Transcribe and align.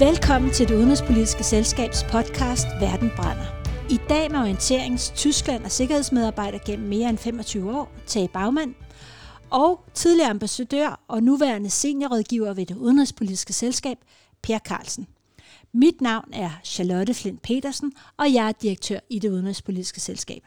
Velkommen 0.00 0.50
til 0.50 0.68
det 0.68 0.74
udenrigspolitiske 0.74 1.44
selskabs 1.44 2.02
podcast 2.02 2.66
Verden 2.80 3.10
brænder. 3.16 3.44
I 3.90 3.98
dag 4.08 4.30
med 4.30 4.40
orienterings 4.40 5.12
Tyskland 5.16 5.64
og 5.64 5.70
sikkerhedsmedarbejder 5.70 6.58
gennem 6.66 6.88
mere 6.88 7.08
end 7.10 7.18
25 7.18 7.78
år, 7.78 7.92
Tage 8.06 8.28
Bagmand, 8.28 8.74
og 9.50 9.84
tidligere 9.94 10.30
ambassadør 10.30 11.00
og 11.08 11.22
nuværende 11.22 11.70
seniorrådgiver 11.70 12.54
ved 12.54 12.66
det 12.66 12.76
udenrigspolitiske 12.76 13.52
selskab, 13.52 13.98
Per 14.42 14.58
Carlsen. 14.58 15.06
Mit 15.72 16.00
navn 16.00 16.28
er 16.32 16.50
Charlotte 16.64 17.14
Flint 17.14 17.42
Petersen, 17.42 17.92
og 18.16 18.34
jeg 18.34 18.48
er 18.48 18.52
direktør 18.52 18.98
i 19.10 19.18
det 19.18 19.28
udenrigspolitiske 19.28 20.00
selskab. 20.00 20.42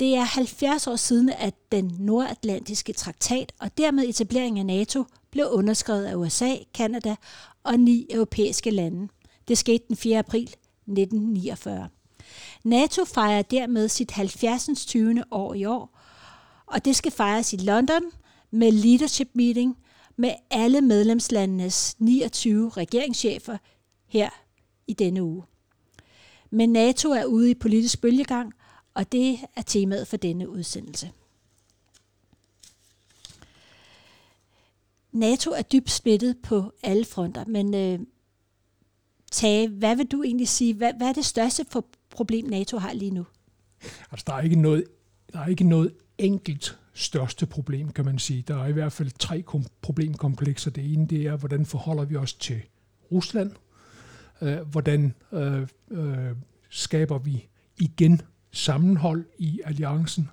Det 0.00 0.16
er 0.16 0.24
70 0.24 0.86
år 0.86 0.96
siden, 0.96 1.30
at 1.38 1.54
den 1.72 1.92
nordatlantiske 1.98 2.92
traktat 2.92 3.52
og 3.60 3.78
dermed 3.78 4.08
etableringen 4.08 4.58
af 4.58 4.76
NATO 4.76 5.04
blev 5.30 5.46
underskrevet 5.50 6.04
af 6.04 6.14
USA, 6.14 6.54
Kanada 6.74 7.16
og 7.62 7.80
ni 7.80 8.06
europæiske 8.10 8.70
lande. 8.70 9.08
Det 9.48 9.58
skete 9.58 9.84
den 9.88 9.96
4. 9.96 10.18
april 10.18 10.42
1949. 10.42 11.88
NATO 12.64 13.04
fejrer 13.04 13.42
dermed 13.42 13.88
sit 13.88 14.10
70. 14.10 14.68
20. 14.86 15.24
år 15.30 15.54
i 15.54 15.64
år, 15.64 15.98
og 16.66 16.84
det 16.84 16.96
skal 16.96 17.12
fejres 17.12 17.52
i 17.52 17.56
London 17.56 18.02
med 18.50 18.72
leadership 18.72 19.28
meeting 19.34 19.78
med 20.16 20.32
alle 20.50 20.80
medlemslandenes 20.80 21.96
29 21.98 22.68
regeringschefer 22.68 23.56
her 24.06 24.30
i 24.86 24.92
denne 24.92 25.22
uge. 25.22 25.42
Men 26.50 26.72
NATO 26.72 27.10
er 27.10 27.24
ude 27.24 27.50
i 27.50 27.54
politisk 27.54 28.00
bølgegang, 28.00 28.52
og 28.94 29.12
det 29.12 29.38
er 29.56 29.62
temaet 29.62 30.08
for 30.08 30.16
denne 30.16 30.48
udsendelse. 30.48 31.10
NATO 35.18 35.50
er 35.50 35.62
dybt 35.62 35.90
splittet 35.90 36.36
på 36.42 36.72
alle 36.82 37.04
fronter, 37.04 37.44
men 37.44 37.74
øh, 37.74 38.06
Tage, 39.32 39.68
hvad 39.68 39.96
vil 39.96 40.06
du 40.06 40.22
egentlig 40.22 40.48
sige, 40.48 40.74
hvad, 40.74 40.92
hvad 40.96 41.08
er 41.08 41.12
det 41.12 41.24
største 41.24 41.64
for 41.70 41.86
problem, 42.10 42.46
NATO 42.46 42.78
har 42.78 42.92
lige 42.92 43.10
nu? 43.10 43.26
Altså, 44.10 44.24
der 44.26 44.34
er 44.34 44.40
ikke 44.40 44.56
noget, 44.56 44.84
der 45.32 45.40
er 45.40 45.46
ikke 45.46 45.64
noget 45.64 45.92
enkelt 46.18 46.78
største 46.94 47.46
problem, 47.46 47.90
kan 47.90 48.04
man 48.04 48.18
sige. 48.18 48.44
Der 48.48 48.62
er 48.62 48.66
i 48.66 48.72
hvert 48.72 48.92
fald 48.92 49.10
tre 49.18 49.44
problemkomplekser. 49.82 50.70
Det 50.70 50.92
ene 50.92 51.06
det 51.06 51.26
er, 51.26 51.36
hvordan 51.36 51.66
forholder 51.66 52.04
vi 52.04 52.16
os 52.16 52.34
til 52.34 52.60
Rusland? 53.12 53.52
Øh, 54.42 54.60
hvordan 54.60 55.14
øh, 55.32 55.66
øh, 55.90 56.36
skaber 56.68 57.18
vi 57.18 57.48
igen 57.76 58.20
sammenhold 58.52 59.26
i 59.38 59.60
alliancen? 59.64 60.28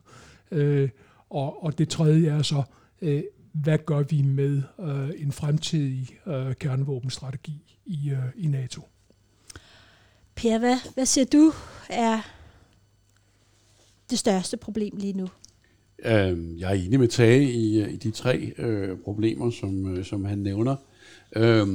Øh, 0.52 0.90
og, 1.30 1.64
og 1.64 1.78
det 1.78 1.90
tredje 1.90 2.30
er 2.30 2.42
så, 2.42 2.64
øh, 3.02 3.24
hvad 3.64 3.78
gør 3.86 4.04
vi 4.04 4.22
med 4.22 4.62
øh, 4.80 5.10
en 5.18 5.32
fremtidig 5.32 6.10
øh, 6.28 6.56
kernevåbenstrategi 6.56 7.78
i, 7.86 8.10
øh, 8.10 8.44
i 8.44 8.48
NATO? 8.48 8.82
Per, 10.36 10.60
hvad, 10.60 10.78
hvad 10.94 11.06
siger 11.06 11.26
du 11.26 11.52
er 11.90 12.22
det 14.10 14.20
største 14.20 14.58
problem 14.58 14.98
lige 14.98 15.14
nu? 15.14 15.28
Øh, 16.06 16.60
jeg 16.60 16.70
er 16.70 16.86
enig 16.86 17.00
med 17.00 17.08
Tage 17.08 17.52
i, 17.52 17.82
øh, 17.82 17.94
i 17.94 17.96
de 17.96 18.12
tre 18.12 18.54
øh, 18.58 18.98
problemer, 18.98 19.50
som, 19.52 19.98
øh, 19.98 20.06
som 20.06 20.26
han 20.26 20.38
nævner. 20.38 20.76
Øh, 21.36 21.68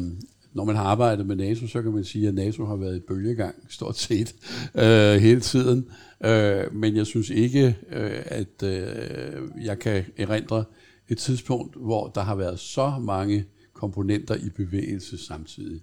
når 0.53 0.65
man 0.65 0.77
har 0.77 0.85
arbejdet 0.85 1.27
med 1.27 1.37
NATO, 1.37 1.67
så 1.67 1.83
kan 1.83 1.93
man 1.93 2.05
sige, 2.05 2.29
at 2.29 2.35
NATO 2.35 2.65
har 2.65 2.77
været 2.77 2.97
i 2.97 3.01
bølgegang 3.01 3.55
stort 3.69 3.97
set 3.97 4.35
øh, 4.85 5.15
hele 5.15 5.41
tiden. 5.41 5.89
Øh, 6.25 6.75
men 6.75 6.97
jeg 6.97 7.07
synes 7.07 7.31
ikke, 7.31 7.77
øh, 7.91 8.23
at 8.25 8.63
øh, 8.65 9.65
jeg 9.65 9.79
kan 9.79 10.05
erindre 10.17 10.65
et 11.11 11.19
tidspunkt, 11.19 11.77
hvor 11.77 12.09
der 12.09 12.21
har 12.21 12.35
været 12.35 12.59
så 12.59 12.99
mange 13.01 13.45
komponenter 13.73 14.35
i 14.35 14.51
bevægelse 14.51 15.19
samtidig. 15.19 15.83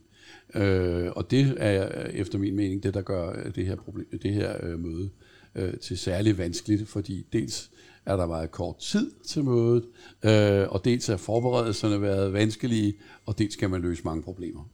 Øh, 0.55 1.11
og 1.15 1.31
det 1.31 1.55
er 1.57 2.05
efter 2.05 2.37
min 2.37 2.55
mening 2.55 2.83
det, 2.83 2.93
der 2.93 3.01
gør 3.01 3.49
det 3.55 3.65
her, 3.65 3.75
problem, 3.75 4.19
det 4.21 4.33
her 4.33 4.65
øh, 4.65 4.79
møde 4.79 5.09
øh, 5.55 5.77
til 5.77 5.97
særlig 5.97 6.37
vanskeligt, 6.37 6.89
fordi 6.89 7.25
dels 7.33 7.71
er 8.05 8.17
der 8.17 8.25
meget 8.25 8.51
kort 8.51 8.77
tid 8.77 9.11
til 9.25 9.43
mødet, 9.43 9.85
øh, 10.23 10.67
og 10.69 10.85
dels 10.85 11.09
er 11.09 11.17
forberedelserne 11.17 12.01
været 12.01 12.33
vanskelige, 12.33 12.93
og 13.25 13.37
dels 13.37 13.53
skal 13.53 13.69
man 13.69 13.81
løse 13.81 14.03
mange 14.03 14.23
problemer. 14.23 14.69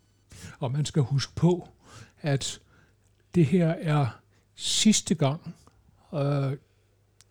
Og 0.59 0.72
man 0.72 0.86
skal 0.86 1.02
huske 1.02 1.36
på, 1.36 1.68
at 2.22 2.62
det 3.36 3.46
her 3.46 3.68
er 3.68 4.08
sidste 4.56 5.16
gang, 5.16 5.56
øh, 6.13 6.58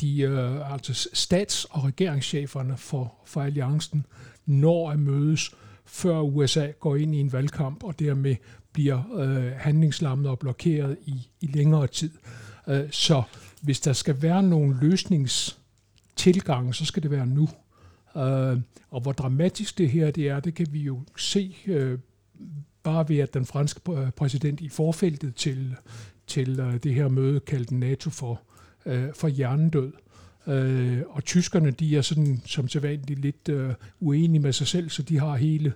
de 0.02 0.20
øh, 0.20 0.72
altså 0.72 1.08
stats- 1.12 1.64
og 1.64 1.84
regeringscheferne 1.84 2.76
for, 2.76 3.14
for 3.24 3.42
alliancen 3.42 4.06
når 4.46 4.90
at 4.90 4.98
mødes, 4.98 5.50
før 5.86 6.20
USA 6.20 6.70
går 6.80 6.96
ind 6.96 7.14
i 7.14 7.20
en 7.20 7.32
valgkamp 7.32 7.84
og 7.84 7.98
dermed 7.98 8.36
bliver 8.72 9.02
øh, 9.14 9.52
handlingslammet 9.56 10.30
og 10.30 10.38
blokeret 10.38 10.96
i, 11.06 11.28
i 11.40 11.46
længere 11.46 11.86
tid. 11.86 12.10
Øh, 12.68 12.90
så 12.90 13.22
hvis 13.62 13.80
der 13.80 13.92
skal 13.92 14.22
være 14.22 14.42
nogle 14.42 14.76
løsningstilgange, 14.80 16.74
så 16.74 16.84
skal 16.84 17.02
det 17.02 17.10
være 17.10 17.26
nu. 17.26 17.48
Øh, 18.16 18.60
og 18.90 19.00
hvor 19.00 19.12
dramatisk 19.12 19.78
det 19.78 19.90
her 19.90 20.10
det 20.10 20.28
er, 20.28 20.40
det 20.40 20.54
kan 20.54 20.66
vi 20.70 20.80
jo 20.80 21.00
se 21.16 21.56
øh, 21.66 21.98
bare 22.82 23.08
ved, 23.08 23.18
at 23.18 23.34
den 23.34 23.46
franske 23.46 23.80
præsident 24.16 24.60
i 24.60 24.68
forfeltet 24.68 25.34
til, 25.34 25.76
til 26.26 26.60
øh, 26.60 26.76
det 26.82 26.94
her 26.94 27.08
møde 27.08 27.40
kaldte 27.40 27.76
NATO 27.76 28.10
for 28.10 28.40
øh, 28.86 29.08
for 29.14 29.28
hjernedød. 29.28 29.92
Øh, 30.46 31.02
og 31.08 31.24
tyskerne, 31.24 31.70
de 31.70 31.96
er 31.96 32.02
sådan 32.02 32.42
som 32.46 32.68
sædvanligt 32.68 33.20
lidt 33.20 33.48
øh, 33.48 33.70
uenige 34.00 34.40
med 34.40 34.52
sig 34.52 34.66
selv, 34.66 34.90
så 34.90 35.02
de 35.02 35.18
har 35.18 35.36
hele 35.36 35.72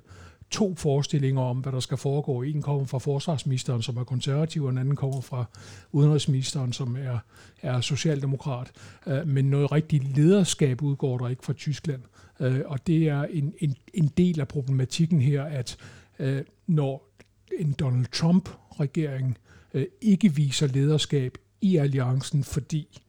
to 0.51 0.75
forestillinger 0.75 1.43
om, 1.43 1.59
hvad 1.59 1.73
der 1.73 1.81
skal 1.81 1.97
foregå. 1.97 2.43
En 2.43 2.63
kommer 2.63 2.87
fra 2.87 2.99
forsvarsministeren, 2.99 3.83
som 3.83 3.97
er 3.97 4.05
konservativ, 4.05 4.65
og 4.65 4.71
en 4.71 4.79
anden 4.79 4.97
kommer 4.97 5.21
fra 5.21 5.45
udenrigsministeren, 5.93 6.73
som 6.73 6.97
er, 6.97 7.19
er 7.63 7.81
socialdemokrat. 7.81 8.73
Øh, 9.07 9.29
men 9.29 9.45
noget 9.45 9.73
rigtigt 9.73 10.17
lederskab 10.17 10.83
udgår 10.83 11.19
der 11.19 11.29
ikke 11.29 11.45
fra 11.45 11.53
Tyskland. 11.53 12.03
Øh, 12.41 12.61
og 12.65 12.87
det 12.87 13.09
er 13.09 13.23
en, 13.23 13.55
en, 13.59 13.77
en 13.95 14.13
del 14.17 14.41
af 14.41 14.49
problematikken 14.49 15.21
her, 15.21 15.45
at 15.45 15.77
øh, 16.19 16.43
når 16.67 17.11
en 17.59 17.73
Donald 17.73 18.07
Trump-regering 18.13 19.39
øh, 19.75 19.87
ikke 20.01 20.35
viser 20.35 20.67
lederskab 20.67 21.39
i 21.61 21.77
alliancen, 21.77 22.45
fordi 22.45 23.01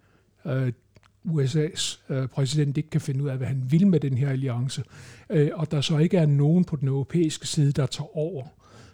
øh, 0.45 0.73
USA's 1.27 1.99
øh, 2.09 2.27
præsident 2.27 2.77
ikke 2.77 2.89
kan 2.89 3.01
finde 3.01 3.23
ud 3.23 3.29
af, 3.29 3.37
hvad 3.37 3.47
han 3.47 3.71
vil 3.71 3.87
med 3.87 3.99
den 3.99 4.17
her 4.17 4.29
alliance, 4.29 4.83
øh, 5.29 5.49
og 5.53 5.71
der 5.71 5.81
så 5.81 5.97
ikke 5.97 6.17
er 6.17 6.25
nogen 6.25 6.65
på 6.65 6.75
den 6.75 6.87
europæiske 6.87 7.47
side, 7.47 7.71
der 7.71 7.85
tager 7.85 8.17
over, 8.17 8.45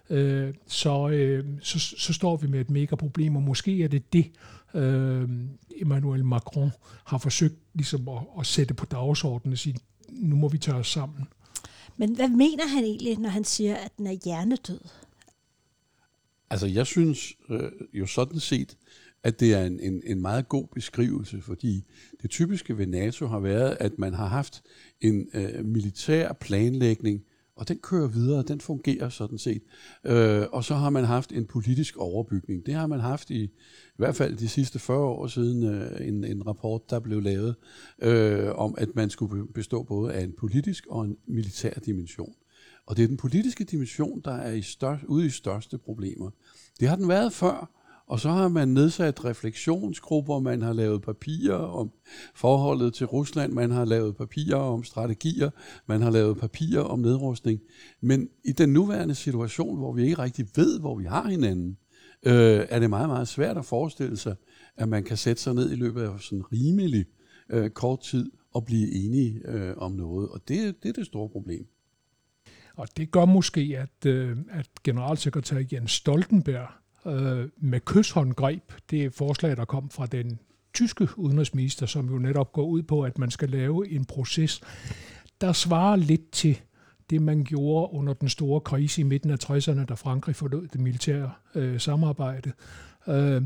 øh, 0.09 0.53
så, 0.67 1.09
øh, 1.09 1.45
så, 1.61 1.79
så 1.79 2.13
står 2.13 2.37
vi 2.37 2.47
med 2.47 2.61
et 2.61 2.69
mega 2.69 2.95
problem, 2.95 3.35
og 3.35 3.41
måske 3.41 3.83
er 3.83 3.87
det 3.87 4.13
det, 4.13 4.31
øh, 4.73 5.29
Emmanuel 5.75 6.25
Macron 6.25 6.71
har 7.03 7.17
forsøgt 7.17 7.55
ligesom 7.73 8.09
at, 8.09 8.21
at 8.39 8.45
sætte 8.45 8.73
på 8.73 8.85
dagsordenen 8.85 9.51
og 9.51 9.57
sige, 9.57 9.75
nu 10.09 10.35
må 10.35 10.47
vi 10.47 10.57
tage 10.57 10.77
os 10.77 10.87
sammen. 10.87 11.27
Men 11.97 12.15
hvad 12.15 12.29
mener 12.29 12.67
han 12.67 12.83
egentlig, 12.83 13.17
når 13.17 13.29
han 13.29 13.43
siger, 13.43 13.75
at 13.75 13.91
den 13.97 14.07
er 14.07 14.17
hjernedød? 14.25 14.79
Altså, 16.49 16.67
jeg 16.67 16.87
synes 16.87 17.33
øh, 17.49 17.71
jo 17.93 18.05
sådan 18.05 18.39
set, 18.39 18.77
at 19.23 19.39
det 19.39 19.53
er 19.53 19.65
en, 19.65 19.79
en, 19.79 20.01
en 20.05 20.21
meget 20.21 20.49
god 20.49 20.67
beskrivelse, 20.73 21.41
fordi 21.41 21.83
det 22.21 22.29
typiske 22.29 22.77
ved 22.77 22.87
NATO 22.87 23.27
har 23.27 23.39
været, 23.39 23.77
at 23.79 23.99
man 23.99 24.13
har 24.13 24.27
haft 24.27 24.63
en 25.01 25.27
øh, 25.33 25.65
militær 25.65 26.33
planlægning, 26.33 27.21
og 27.55 27.67
den 27.67 27.77
kører 27.77 28.07
videre, 28.07 28.43
den 28.43 28.61
fungerer 28.61 29.09
sådan 29.09 29.37
set. 29.37 29.61
Øh, 30.05 30.45
og 30.51 30.63
så 30.63 30.75
har 30.75 30.89
man 30.89 31.03
haft 31.03 31.31
en 31.31 31.45
politisk 31.45 31.97
overbygning. 31.97 32.65
Det 32.65 32.73
har 32.73 32.87
man 32.87 32.99
haft 32.99 33.29
i, 33.29 33.43
i 33.43 33.49
hvert 33.97 34.15
fald 34.15 34.37
de 34.37 34.47
sidste 34.47 34.79
40 34.79 34.99
år 34.99 35.27
siden 35.27 35.63
øh, 35.63 36.07
en, 36.07 36.23
en 36.23 36.47
rapport, 36.47 36.89
der 36.89 36.99
blev 36.99 37.21
lavet, 37.21 37.55
øh, 38.01 38.49
om 38.55 38.75
at 38.77 38.95
man 38.95 39.09
skulle 39.09 39.47
bestå 39.53 39.83
både 39.83 40.13
af 40.13 40.23
en 40.23 40.33
politisk 40.37 40.85
og 40.89 41.05
en 41.05 41.17
militær 41.27 41.73
dimension. 41.73 42.33
Og 42.85 42.97
det 42.97 43.03
er 43.03 43.07
den 43.07 43.17
politiske 43.17 43.63
dimension, 43.63 44.21
der 44.25 44.33
er 44.33 44.51
i 44.51 44.61
størst, 44.61 45.03
ude 45.03 45.25
i 45.25 45.29
største 45.29 45.77
problemer. 45.77 46.29
Det 46.79 46.87
har 46.87 46.95
den 46.95 47.07
været 47.07 47.33
før, 47.33 47.82
og 48.07 48.19
så 48.19 48.29
har 48.29 48.47
man 48.47 48.67
nedsat 48.67 49.25
refleksionsgrupper, 49.25 50.39
man 50.39 50.61
har 50.61 50.73
lavet 50.73 51.01
papirer 51.01 51.55
om 51.55 51.91
forholdet 52.35 52.93
til 52.93 53.05
Rusland, 53.05 53.53
man 53.53 53.71
har 53.71 53.85
lavet 53.85 54.15
papirer 54.15 54.55
om 54.55 54.83
strategier, 54.83 55.49
man 55.87 56.01
har 56.01 56.09
lavet 56.09 56.37
papirer 56.37 56.81
om 56.81 56.99
nedrustning. 56.99 57.59
Men 58.01 58.29
i 58.45 58.51
den 58.51 58.69
nuværende 58.69 59.15
situation, 59.15 59.77
hvor 59.77 59.93
vi 59.93 60.03
ikke 60.03 60.19
rigtig 60.19 60.47
ved, 60.55 60.79
hvor 60.79 60.95
vi 60.95 61.03
har 61.03 61.29
hinanden, 61.29 61.77
øh, 62.25 62.65
er 62.69 62.79
det 62.79 62.89
meget, 62.89 63.09
meget 63.09 63.27
svært 63.27 63.57
at 63.57 63.65
forestille 63.65 64.17
sig, 64.17 64.35
at 64.77 64.89
man 64.89 65.03
kan 65.03 65.17
sætte 65.17 65.41
sig 65.41 65.53
ned 65.53 65.71
i 65.71 65.75
løbet 65.75 66.01
af 66.01 66.19
sådan 66.19 66.43
rimelig 66.53 67.05
øh, 67.49 67.69
kort 67.69 68.01
tid 68.01 68.31
og 68.53 68.65
blive 68.65 68.91
enige 69.05 69.41
øh, 69.45 69.77
om 69.77 69.91
noget. 69.91 70.29
Og 70.29 70.41
det, 70.47 70.83
det 70.83 70.89
er 70.89 70.93
det 70.93 71.05
store 71.05 71.29
problem. 71.29 71.67
Og 72.75 72.87
det 72.97 73.11
gør 73.11 73.25
måske, 73.25 73.75
at, 73.77 74.05
øh, 74.05 74.37
at 74.51 74.69
generalsekretær 74.83 75.63
Jens 75.71 75.91
Stoltenberg 75.91 76.82
øh, 77.05 77.49
med 77.57 77.79
kysshåndgreb, 77.79 78.71
det 78.89 79.05
er 79.05 79.09
forslag, 79.09 79.57
der 79.57 79.65
kom 79.65 79.89
fra 79.89 80.05
den 80.05 80.39
tyske 80.73 81.07
udenrigsminister, 81.17 81.85
som 81.85 82.09
jo 82.09 82.17
netop 82.17 82.53
går 82.53 82.65
ud 82.65 82.83
på, 82.83 83.01
at 83.01 83.17
man 83.17 83.31
skal 83.31 83.49
lave 83.49 83.89
en 83.89 84.05
proces, 84.05 84.61
der 85.41 85.53
svarer 85.53 85.95
lidt 85.95 86.31
til 86.31 86.61
det, 87.09 87.21
man 87.21 87.43
gjorde 87.43 87.93
under 87.93 88.13
den 88.13 88.29
store 88.29 88.61
krise 88.61 89.01
i 89.01 89.03
midten 89.03 89.31
af 89.31 89.37
60'erne, 89.43 89.85
da 89.85 89.93
Frankrig 89.93 90.35
forlod 90.35 90.67
det 90.67 90.81
militære 90.81 91.31
øh, 91.55 91.79
samarbejde, 91.79 92.51
øh, 93.07 93.41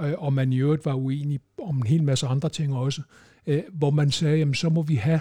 øh, 0.00 0.14
og 0.18 0.32
man 0.32 0.52
i 0.52 0.58
øvrigt 0.58 0.84
var 0.84 0.94
uenig 0.94 1.40
om 1.62 1.76
en 1.76 1.86
hel 1.86 2.02
masse 2.02 2.26
andre 2.26 2.48
ting 2.48 2.74
også, 2.74 3.02
øh, 3.46 3.62
hvor 3.72 3.90
man 3.90 4.10
sagde, 4.10 4.38
jamen 4.38 4.54
så 4.54 4.68
må 4.68 4.82
vi 4.82 4.94
have 4.94 5.20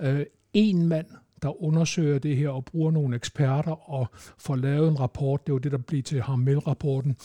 øh, 0.00 0.26
en 0.52 0.88
mand, 0.88 1.06
der 1.44 1.62
undersøger 1.62 2.18
det 2.18 2.36
her 2.36 2.48
og 2.48 2.64
bruger 2.64 2.90
nogle 2.90 3.16
eksperter 3.16 3.90
og 3.90 4.06
får 4.38 4.56
lavet 4.56 4.88
en 4.88 5.00
rapport. 5.00 5.46
Det 5.46 5.52
var 5.52 5.58
det, 5.58 5.72
der 5.72 5.78
blev 5.78 6.02
til 6.02 6.22
Harmel-rapporten, 6.22 7.16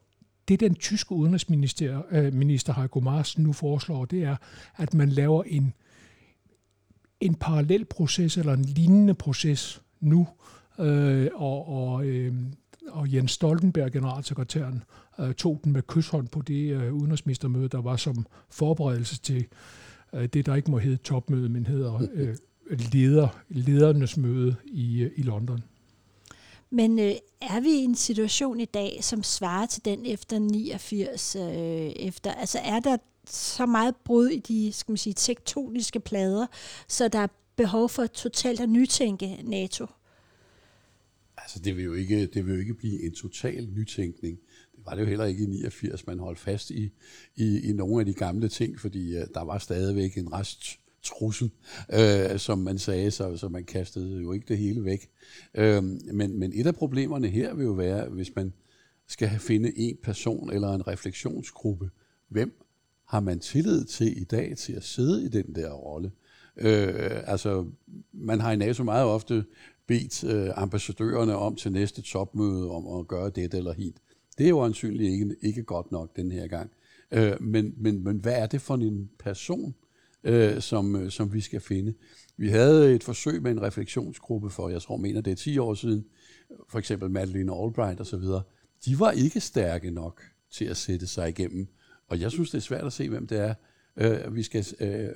det 0.57 0.69
den 0.69 0.75
tyske 0.75 1.13
udenrigsminister 1.13 2.03
øh, 2.11 2.35
minister 2.35 2.75
Heiko 2.75 3.01
Maas 3.01 3.39
nu 3.39 3.53
foreslår, 3.53 4.05
det 4.05 4.23
er, 4.23 4.37
at 4.77 4.95
man 4.95 5.09
laver 5.09 5.43
en, 5.43 5.75
en 7.21 7.35
parallel 7.35 7.85
proces 7.85 8.37
eller 8.37 8.53
en 8.53 8.65
lignende 8.65 9.15
proces 9.15 9.83
nu, 10.01 10.29
øh, 10.79 11.29
og, 11.35 11.69
og, 11.69 12.07
øh, 12.07 12.35
og 12.89 13.15
Jens 13.15 13.33
Stoltenberg, 13.33 13.93
generalsekretæren, 13.93 14.83
øh, 15.19 15.35
tog 15.35 15.61
den 15.65 15.73
med 15.73 15.83
kysshånd 15.83 16.29
på 16.29 16.43
det 16.43 16.73
øh, 16.75 16.95
udenrigsministermøde, 16.95 17.69
der 17.69 17.81
var 17.81 17.97
som 17.97 18.27
forberedelse 18.51 19.21
til 19.21 19.47
øh, 20.13 20.27
det, 20.27 20.47
der 20.47 20.55
ikke 20.55 20.71
må 20.71 20.79
hedde 20.79 20.97
topmøde, 20.97 21.49
men 21.49 21.67
hedder 21.67 22.01
øh, 22.15 22.37
leder, 22.71 23.29
ledernes 23.49 24.17
møde 24.17 24.57
i, 24.67 25.03
øh, 25.03 25.11
i 25.17 25.23
London. 25.23 25.63
Men 26.73 26.99
øh, 26.99 27.13
er 27.41 27.61
vi 27.61 27.69
i 27.69 27.85
en 27.85 27.95
situation 27.95 28.61
i 28.61 28.65
dag, 28.65 28.99
som 29.01 29.23
svarer 29.23 29.67
til 29.67 29.85
den 29.85 30.07
efter 30.07 30.39
89? 30.39 31.37
Øh, 31.37 31.43
efter, 31.43 32.33
altså 32.33 32.59
er 32.59 32.81
der 32.81 32.97
så 33.27 33.67
meget 33.67 33.97
brud 33.97 34.29
i 34.29 34.39
de 34.39 34.73
skal 34.73 34.93
man 34.93 34.97
sige, 34.97 35.15
tektoniske 35.15 36.01
plader, 36.01 36.47
så 36.89 37.09
der 37.09 37.19
er 37.19 37.27
behov 37.57 37.89
for 37.89 38.07
totalt 38.07 38.61
at 38.61 38.69
nytænke 38.69 39.41
NATO? 39.45 39.87
Altså 41.37 41.59
det 41.59 41.77
vil 41.77 41.85
jo 41.85 41.95
ikke, 41.95 42.27
det 42.27 42.47
vil 42.47 42.55
jo 42.55 42.61
ikke 42.61 42.75
blive 42.75 43.07
en 43.07 43.15
total 43.15 43.69
nytænkning. 43.69 44.39
Det 44.77 44.87
var 44.87 44.95
det 44.95 45.03
jo 45.03 45.07
heller 45.07 45.25
ikke 45.25 45.43
i 45.43 45.47
89, 45.47 46.07
man 46.07 46.19
holdt 46.19 46.39
fast 46.39 46.71
i, 46.71 46.91
i, 47.37 47.71
i 47.71 47.73
nogle 47.73 48.01
af 48.01 48.07
de 48.07 48.15
gamle 48.15 48.49
ting, 48.49 48.81
fordi 48.81 49.17
uh, 49.17 49.23
der 49.35 49.45
var 49.45 49.59
stadigvæk 49.59 50.19
en 50.19 50.33
rest 50.33 50.79
trussel, 51.05 51.51
øh, 51.93 52.39
som 52.39 52.59
man 52.59 52.79
sagde, 52.79 53.11
så, 53.11 53.37
så 53.37 53.49
man 53.49 53.65
kastede 53.65 54.23
jo 54.23 54.33
ikke 54.33 54.47
det 54.49 54.59
hele 54.59 54.85
væk. 54.85 55.11
Øh, 55.55 55.83
men, 56.13 56.39
men 56.39 56.53
et 56.55 56.67
af 56.67 56.75
problemerne 56.75 57.29
her 57.29 57.55
vil 57.55 57.65
jo 57.65 57.73
være, 57.73 58.09
hvis 58.09 58.31
man 58.37 58.53
skal 59.09 59.29
have 59.29 59.41
finde 59.41 59.79
en 59.79 59.97
person 60.03 60.53
eller 60.53 60.69
en 60.75 60.87
refleksionsgruppe, 60.87 61.91
hvem 62.29 62.63
har 63.09 63.21
man 63.21 63.39
tillid 63.39 63.85
til 63.85 64.21
i 64.21 64.25
dag 64.25 64.57
til 64.57 64.73
at 64.73 64.85
sidde 64.85 65.25
i 65.25 65.29
den 65.29 65.55
der 65.55 65.73
rolle? 65.73 66.11
Øh, 66.57 67.21
altså, 67.27 67.67
man 68.13 68.41
har 68.41 68.53
i 68.53 68.57
NATO 68.57 68.85
meget 68.85 69.05
ofte 69.05 69.45
bedt 69.87 70.25
øh, 70.25 70.51
ambassadørerne 70.55 71.37
om 71.37 71.57
til 71.57 71.73
næste 71.73 72.03
topmøde 72.03 72.71
om 72.71 73.01
at 73.01 73.09
gøre 73.09 73.31
det 73.31 73.55
eller 73.55 73.73
hit. 73.73 73.97
Det 74.39 74.45
er 74.45 74.49
jo 74.49 74.61
ansynligt 74.61 75.13
ikke, 75.13 75.37
ikke 75.43 75.63
godt 75.63 75.93
nok 75.93 76.17
den 76.17 76.33
her 76.33 76.47
gang. 76.47 76.71
Øh, 77.11 77.43
men, 77.43 77.75
men, 77.77 78.05
men 78.05 78.17
hvad 78.17 78.33
er 78.33 78.47
det 78.47 78.61
for 78.61 78.75
en 78.75 79.11
person, 79.19 79.75
øh, 80.25 80.61
som, 80.61 80.97
øh, 80.97 81.11
som 81.11 81.33
vi 81.33 81.41
skal 81.41 81.61
finde. 81.61 81.95
Vi 82.37 82.49
havde 82.49 82.95
et 82.95 83.05
forsøg 83.05 83.43
med 83.43 83.51
en 83.51 83.63
refleksionsgruppe 83.63 84.51
for, 84.51 84.69
jeg 84.69 84.83
tror, 84.83 84.97
mener 84.97 85.21
det 85.21 85.31
er 85.31 85.37
10 85.37 85.59
år 85.59 85.75
siden, 85.75 86.05
for 86.69 86.79
eksempel 86.79 87.11
Madeleine 87.11 87.53
Albright 87.53 88.01
og 88.01 88.07
så 88.07 88.17
videre. 88.17 88.43
De 88.85 89.01
var 89.01 89.11
ikke 89.11 89.41
stærke 89.41 89.91
nok 89.91 90.23
til 90.51 90.65
at 90.65 90.77
sætte 90.77 91.07
sig 91.07 91.29
igennem. 91.29 91.67
Og 92.09 92.21
jeg 92.21 92.31
synes, 92.31 92.51
det 92.51 92.59
er 92.59 92.63
svært 92.63 92.85
at 92.85 92.93
se, 92.93 93.09
hvem 93.09 93.27
det 93.27 93.39
er, 93.39 93.55
øh, 93.97 94.35
vi 94.35 94.43
skal 94.43 94.67
øh, 94.81 95.09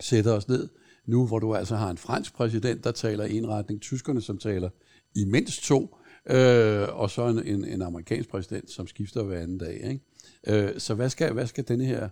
sætte 0.00 0.32
os 0.32 0.48
ned 0.48 0.68
nu, 1.06 1.26
hvor 1.26 1.38
du 1.38 1.54
altså 1.54 1.76
har 1.76 1.90
en 1.90 1.96
fransk 1.98 2.34
præsident, 2.34 2.84
der 2.84 2.92
taler 2.92 3.24
en 3.24 3.48
retning, 3.48 3.80
tyskerne, 3.80 4.20
som 4.20 4.38
taler 4.38 4.70
i 5.14 5.24
mindst 5.24 5.62
to, 5.62 5.96
øh, 6.26 6.88
og 6.88 7.10
så 7.10 7.28
en, 7.28 7.46
en, 7.46 7.64
en 7.64 7.82
amerikansk 7.82 8.28
præsident, 8.28 8.70
som 8.70 8.86
skifter 8.86 9.22
hver 9.22 9.40
anden 9.40 9.58
dag. 9.58 9.74
Ikke? 9.90 10.00
Øh, 10.46 10.80
så 10.80 10.94
hvad 10.94 11.10
skal, 11.10 11.32
hvad 11.32 11.46
skal 11.46 11.68
denne 11.68 11.84
her 11.84 12.08